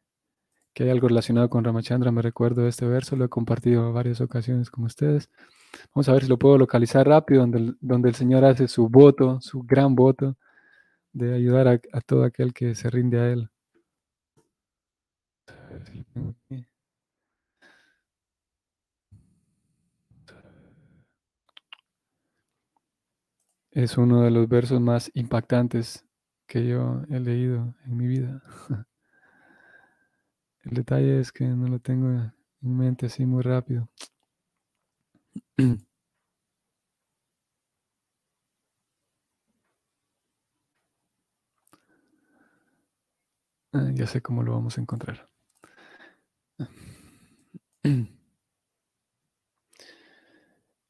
hay 0.80 0.90
algo 0.90 1.08
relacionado 1.08 1.50
con 1.50 1.64
Ramachandra 1.64 2.12
me 2.12 2.22
recuerdo 2.22 2.68
este 2.68 2.86
verso, 2.88 3.16
lo 3.16 3.26
he 3.26 3.30
compartido 3.30 3.94
varias 3.94 4.22
ocasiones 4.22 4.72
con 4.72 4.86
ustedes. 4.86 5.30
Vamos 5.94 6.10
a 6.10 6.14
ver 6.14 6.24
si 6.24 6.30
lo 6.30 6.38
puedo 6.38 6.58
localizar 6.58 7.08
rápido, 7.08 7.42
donde 7.42 7.60
el, 7.60 7.78
donde 7.82 8.10
el 8.10 8.16
Señor 8.16 8.46
hace 8.46 8.68
su 8.68 8.90
voto, 8.90 9.40
su 9.42 9.64
gran 9.64 9.96
voto 9.96 10.38
de 11.14 11.34
ayudar 11.36 11.68
a, 11.68 11.82
a 11.94 12.02
todo 12.02 12.24
aquel 12.24 12.54
que 12.54 12.76
se 12.76 12.90
rinde 12.90 13.20
a 13.20 13.32
Él. 13.32 13.50
Es 23.72 23.98
uno 23.98 24.22
de 24.22 24.32
los 24.32 24.50
versos 24.50 24.82
más 24.82 25.10
impactantes 25.14 26.06
que 26.46 26.68
yo 26.68 27.04
he 27.10 27.20
leído 27.20 27.74
en 27.86 27.98
mi 27.98 28.08
vida. 28.08 28.44
El 30.64 30.74
detalle 30.74 31.20
es 31.20 31.32
que 31.32 31.46
no 31.46 31.68
lo 31.68 31.80
tengo 31.80 32.10
en 32.10 32.78
mente 32.78 33.06
así 33.06 33.26
muy 33.26 33.42
rápido. 33.42 33.90
Ah, 43.74 43.90
ya 43.94 44.08
sé 44.08 44.22
cómo 44.22 44.44
lo 44.44 44.54
vamos 44.54 44.78
a 44.78 44.82
encontrar. 44.82 45.28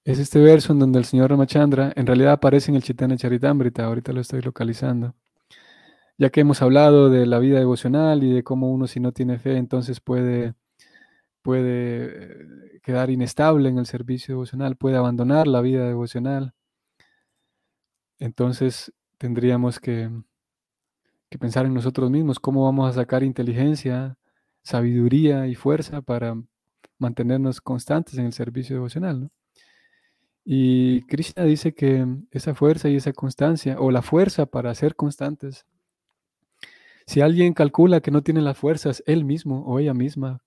Es 0.06 0.20
este 0.20 0.38
verso 0.40 0.74
en 0.74 0.78
donde 0.80 1.00
el 1.00 1.06
señor 1.06 1.32
Ramachandra 1.32 1.92
en 1.96 2.06
realidad 2.06 2.34
aparece 2.34 2.70
en 2.70 2.76
el 2.76 2.84
Chaitanya 2.84 3.18
Charitamrita, 3.18 3.84
ahorita 3.86 4.14
lo 4.14 4.22
estoy 4.22 4.42
localizando. 4.44 5.16
Ya 6.18 6.30
que 6.30 6.42
hemos 6.42 6.62
hablado 6.62 7.10
de 7.10 7.26
la 7.26 7.40
vida 7.40 7.60
devocional 7.60 8.24
y 8.24 8.32
de 8.32 8.44
cómo 8.44 8.72
uno 8.72 8.88
si 8.88 9.00
no 9.00 9.12
tiene 9.12 9.40
fe 9.40 9.58
entonces 9.58 10.00
puede, 10.00 10.54
puede 11.42 12.06
eh, 12.06 12.80
quedar 12.84 13.10
inestable 13.10 13.70
en 13.70 13.78
el 13.78 13.86
servicio 13.86 14.36
devocional, 14.36 14.76
puede 14.76 14.98
abandonar 14.98 15.48
la 15.48 15.62
vida 15.62 15.86
devocional. 15.88 16.54
Entonces 18.20 18.94
tendríamos 19.18 19.80
que, 19.80 20.10
que 21.30 21.38
pensar 21.38 21.66
en 21.66 21.74
nosotros 21.74 22.10
mismos, 22.12 22.40
cómo 22.40 22.66
vamos 22.66 22.90
a 22.90 22.94
sacar 22.94 23.24
inteligencia, 23.24 24.18
sabiduría 24.64 25.48
y 25.48 25.56
fuerza 25.56 26.02
para 26.02 26.36
mantenernos 26.98 27.62
constantes 27.62 28.18
en 28.18 28.26
el 28.26 28.34
servicio 28.34 28.76
devocional. 28.76 29.32
Y 30.44 31.02
Krishna 31.04 31.44
dice 31.44 31.74
que 31.74 32.06
esa 32.32 32.56
fuerza 32.56 32.90
y 32.90 32.96
esa 32.96 33.14
constancia, 33.14 33.80
o 33.80 33.92
la 33.92 34.02
fuerza 34.02 34.46
para 34.46 34.74
ser 34.74 34.96
constantes, 34.96 35.66
si 37.06 37.22
alguien 37.22 37.54
calcula 37.54 38.02
que 38.02 38.12
no 38.12 38.24
tiene 38.24 38.42
las 38.42 38.58
fuerzas, 38.58 39.04
él 39.06 39.26
mismo 39.26 39.64
o 39.66 39.80
ella 39.80 39.94
misma, 39.94 40.42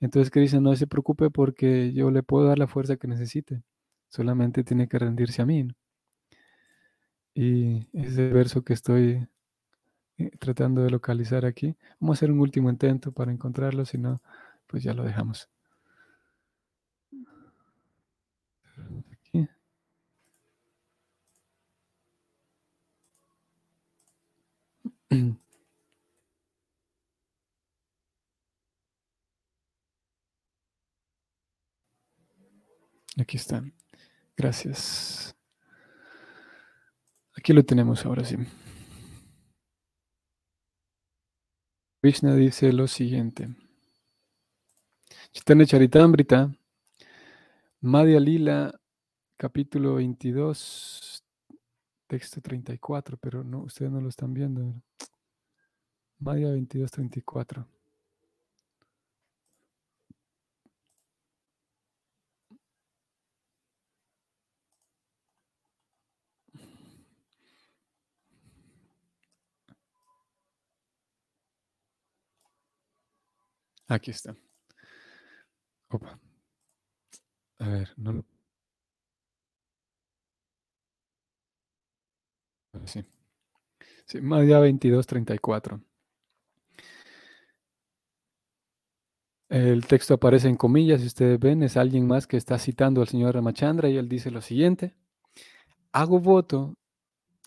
entonces 0.00 0.30
Krishna 0.30 0.60
no 0.60 0.74
se 0.76 0.86
preocupe 0.86 1.30
porque 1.30 1.92
yo 1.92 2.10
le 2.10 2.22
puedo 2.22 2.46
dar 2.46 2.58
la 2.58 2.66
fuerza 2.66 2.96
que 2.96 3.08
necesite, 3.08 3.62
solamente 4.08 4.64
tiene 4.64 4.88
que 4.88 4.98
rendirse 4.98 5.42
a 5.42 5.46
mí. 5.46 5.68
Y 7.34 7.88
ese 7.92 8.28
verso 8.28 8.62
que 8.62 8.72
estoy 8.72 9.26
eh, 10.18 10.30
tratando 10.38 10.82
de 10.82 10.90
localizar 10.90 11.44
aquí, 11.46 11.76
vamos 12.00 12.16
a 12.16 12.18
hacer 12.18 12.30
un 12.32 12.40
último 12.40 12.70
intento 12.70 13.12
para 13.12 13.32
encontrarlo, 13.32 13.84
si 13.84 13.98
no, 13.98 14.22
pues 14.66 14.82
ya 14.82 14.94
lo 14.94 15.04
dejamos. 15.04 15.48
Aquí 19.12 19.48
está. 33.28 33.62
Gracias. 34.36 35.34
Aquí 37.36 37.52
lo 37.52 37.64
tenemos 37.64 38.04
ahora 38.04 38.24
sí. 38.24 38.36
Krishna 42.02 42.34
dice 42.34 42.72
lo 42.72 42.86
siguiente. 42.86 43.48
Chaitanya 45.32 45.66
Charitamrita, 45.66 46.50
Madhya 47.80 48.18
Lila, 48.20 48.80
capítulo 49.36 49.94
22, 49.94 51.24
texto 52.06 52.40
34, 52.40 53.16
pero 53.18 53.44
no, 53.44 53.60
ustedes 53.60 53.90
no 53.92 54.00
lo 54.00 54.08
están 54.08 54.34
viendo. 54.34 54.74
Madhya 56.18 56.50
22, 56.50 56.90
34. 56.90 57.66
Aquí 73.90 74.12
está. 74.12 74.36
Opa. 75.90 76.18
A 77.58 77.68
ver, 77.68 77.92
no 77.96 78.12
lo. 78.12 78.24
Sí. 82.86 83.04
Sí, 84.06 84.20
Madhya 84.20 84.58
2234. 84.58 85.80
El 89.50 89.84
texto 89.86 90.14
aparece 90.14 90.48
en 90.48 90.54
comillas, 90.56 91.00
si 91.00 91.08
ustedes 91.08 91.38
ven, 91.40 91.64
es 91.64 91.76
alguien 91.76 92.06
más 92.06 92.28
que 92.28 92.36
está 92.36 92.56
citando 92.58 93.00
al 93.00 93.08
señor 93.08 93.34
Ramachandra 93.34 93.88
y 93.88 93.96
él 93.96 94.08
dice 94.08 94.30
lo 94.30 94.40
siguiente: 94.42 94.94
Hago 95.92 96.20
voto, 96.20 96.74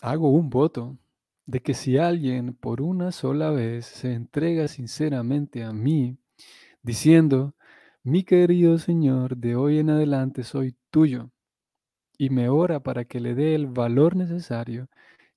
hago 0.02 0.30
un 0.30 0.50
voto 0.50 0.98
de 1.46 1.60
que 1.60 1.74
si 1.74 1.98
alguien 1.98 2.54
por 2.54 2.82
una 2.82 3.12
sola 3.12 3.50
vez 3.50 3.86
se 3.86 4.14
entrega 4.14 4.68
sinceramente 4.68 5.64
a 5.64 5.72
mí, 5.72 6.18
diciendo, 6.84 7.54
mi 8.04 8.22
querido 8.22 8.78
Señor, 8.78 9.38
de 9.38 9.56
hoy 9.56 9.78
en 9.78 9.90
adelante 9.90 10.44
soy 10.44 10.76
tuyo, 10.90 11.30
y 12.16 12.30
me 12.30 12.48
ora 12.48 12.80
para 12.80 13.06
que 13.06 13.18
le 13.18 13.34
dé 13.34 13.54
el 13.54 13.66
valor 13.66 14.14
necesario, 14.14 14.88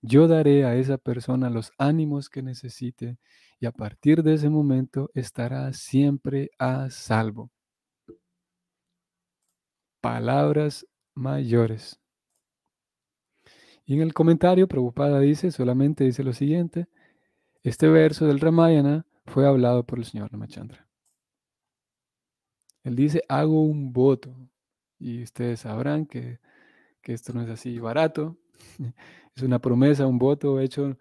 yo 0.02 0.28
daré 0.28 0.66
a 0.66 0.76
esa 0.76 0.98
persona 0.98 1.50
los 1.50 1.72
ánimos 1.78 2.30
que 2.30 2.44
necesite 2.44 3.18
y 3.60 3.66
a 3.66 3.72
partir 3.72 4.22
de 4.22 4.36
ese 4.36 4.50
momento 4.50 5.10
estará 5.16 5.74
siempre 5.74 6.52
a 6.60 6.90
salvo. 6.92 7.50
Palabras 10.02 10.86
mayores. 11.16 12.00
Y 13.86 13.96
en 13.96 14.02
el 14.02 14.14
comentario, 14.14 14.68
Prabhupada 14.68 15.20
dice, 15.20 15.50
solamente 15.50 16.04
dice 16.04 16.24
lo 16.24 16.34
siguiente, 16.34 16.88
este 17.64 17.88
verso 17.88 18.28
del 18.28 18.40
Ramayana 18.40 19.06
fue 19.26 19.48
hablado 19.48 19.86
por 19.86 19.98
el 19.98 20.06
señor 20.06 20.32
Ramachandra. 20.32 20.87
Él 22.88 22.96
dice, 22.96 23.22
hago 23.28 23.64
un 23.64 23.92
voto. 23.92 24.34
Y 24.98 25.22
ustedes 25.24 25.62
sabrán 25.62 26.06
que, 26.06 26.40
esto 27.04 27.34
no 27.34 27.42
es 27.42 27.50
así 27.50 27.80
barato. 27.80 28.38
Es 29.36 29.44
una 29.44 29.60
promesa, 29.60 30.08
un 30.08 30.18
voto 30.18 30.60
hecho 30.60 30.98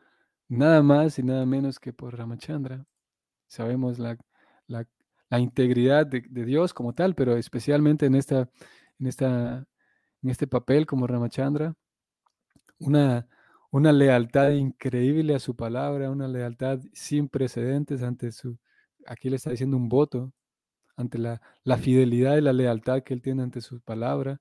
nada 0.48 0.82
más 0.82 1.18
y 1.18 1.22
nada 1.22 1.46
menos 1.46 1.80
que 1.80 1.94
por 1.94 2.18
Ramachandra. 2.18 2.84
Sabemos 3.48 3.98
la, 3.98 4.18
integridad 5.30 6.06
de, 6.06 6.20
Dios 6.44 6.74
como 6.74 6.92
tal, 6.94 7.14
pero 7.14 7.36
especialmente 7.38 8.04
en, 8.04 8.14
esta, 8.14 8.50
en, 8.98 9.06
esta, 9.06 9.66
en 10.22 10.30
este 10.30 10.46
papel 10.46 10.84
como 10.86 11.06
Ramachandra, 11.06 11.74
una, 12.78 13.26
una 13.70 13.92
lealtad 13.92 14.50
increíble 14.50 15.34
a 15.34 15.38
su 15.38 15.56
palabra, 15.56 16.10
una 16.10 16.28
lealtad 16.28 16.80
sin 16.92 17.28
precedentes 17.28 18.02
ante 18.02 18.32
su, 18.32 18.58
aquí 19.06 19.30
le 19.30 19.36
está 19.36 19.50
diciendo 19.50 19.78
un 19.78 19.88
voto, 19.88 20.30
ante 20.96 21.18
la, 21.18 21.40
fidelidad 21.78 22.36
y 22.36 22.40
la 22.40 22.52
lealtad 22.52 23.02
que 23.02 23.14
él 23.14 23.22
tiene 23.22 23.42
ante 23.42 23.60
su 23.60 23.80
palabra, 23.80 24.40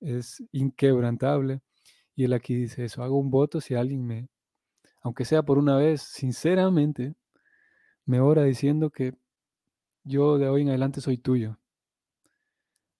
es 0.00 0.42
inquebrantable. 0.52 1.62
Y 2.14 2.24
él 2.24 2.32
aquí 2.34 2.54
dice 2.54 2.84
eso, 2.84 3.02
hago 3.02 3.18
un 3.18 3.30
voto 3.30 3.60
si 3.60 3.74
alguien 3.74 4.06
me, 4.06 4.28
aunque 5.02 5.24
sea 5.24 5.42
por 5.42 5.58
una 5.58 5.76
vez, 5.76 6.02
sinceramente, 6.02 7.14
me 8.04 8.20
ora 8.20 8.44
diciendo 8.44 8.90
que 8.90 9.14
yo 10.04 10.38
de 10.38 10.48
hoy 10.48 10.62
en 10.62 10.68
adelante 10.68 11.00
soy 11.00 11.18
tuyo. 11.18 11.58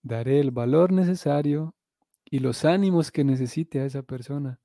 Daré 0.03 0.41
el 0.41 0.51
valor 0.51 0.93
necesario 0.93 1.74
y 2.24 2.39
los 2.39 2.64
ánimos 2.64 3.11
que 3.11 3.24
necesite 3.24 3.81
a 3.81 3.85
esa 3.85 4.03
persona. 4.03 4.61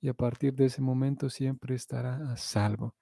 Y 0.00 0.08
a 0.08 0.14
partir 0.14 0.54
de 0.54 0.66
ese 0.66 0.80
momento 0.80 1.28
siempre 1.28 1.74
estará 1.74 2.32
a 2.32 2.36
salvo. 2.36 2.94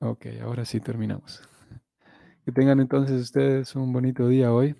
Ok, 0.00 0.26
ahora 0.42 0.64
sí 0.64 0.78
terminamos. 0.80 1.42
Que 2.44 2.52
tengan 2.52 2.78
entonces 2.78 3.20
ustedes 3.20 3.74
un 3.74 3.92
bonito 3.92 4.28
día 4.28 4.52
hoy 4.52 4.76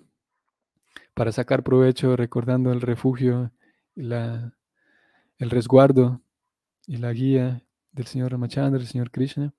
para 1.13 1.33
sacar 1.33 1.61
provecho 1.61 2.15
recordando 2.15 2.71
el 2.71 2.79
refugio, 2.79 3.51
la, 3.95 4.53
el 5.37 5.49
resguardo 5.49 6.21
y 6.87 6.97
la 6.97 7.11
guía 7.11 7.61
del 7.91 8.05
Señor 8.05 8.31
Ramachandra, 8.31 8.79
el 8.79 8.87
Señor 8.87 9.11
Krishna. 9.11 9.53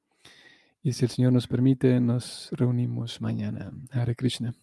Y 0.82 0.94
si 0.94 1.04
el 1.04 1.10
Señor 1.10 1.34
nos 1.34 1.46
permite, 1.46 2.00
nos 2.00 2.48
reunimos 2.52 3.20
mañana. 3.20 3.70
Hare 3.90 4.16
Krishna. 4.16 4.54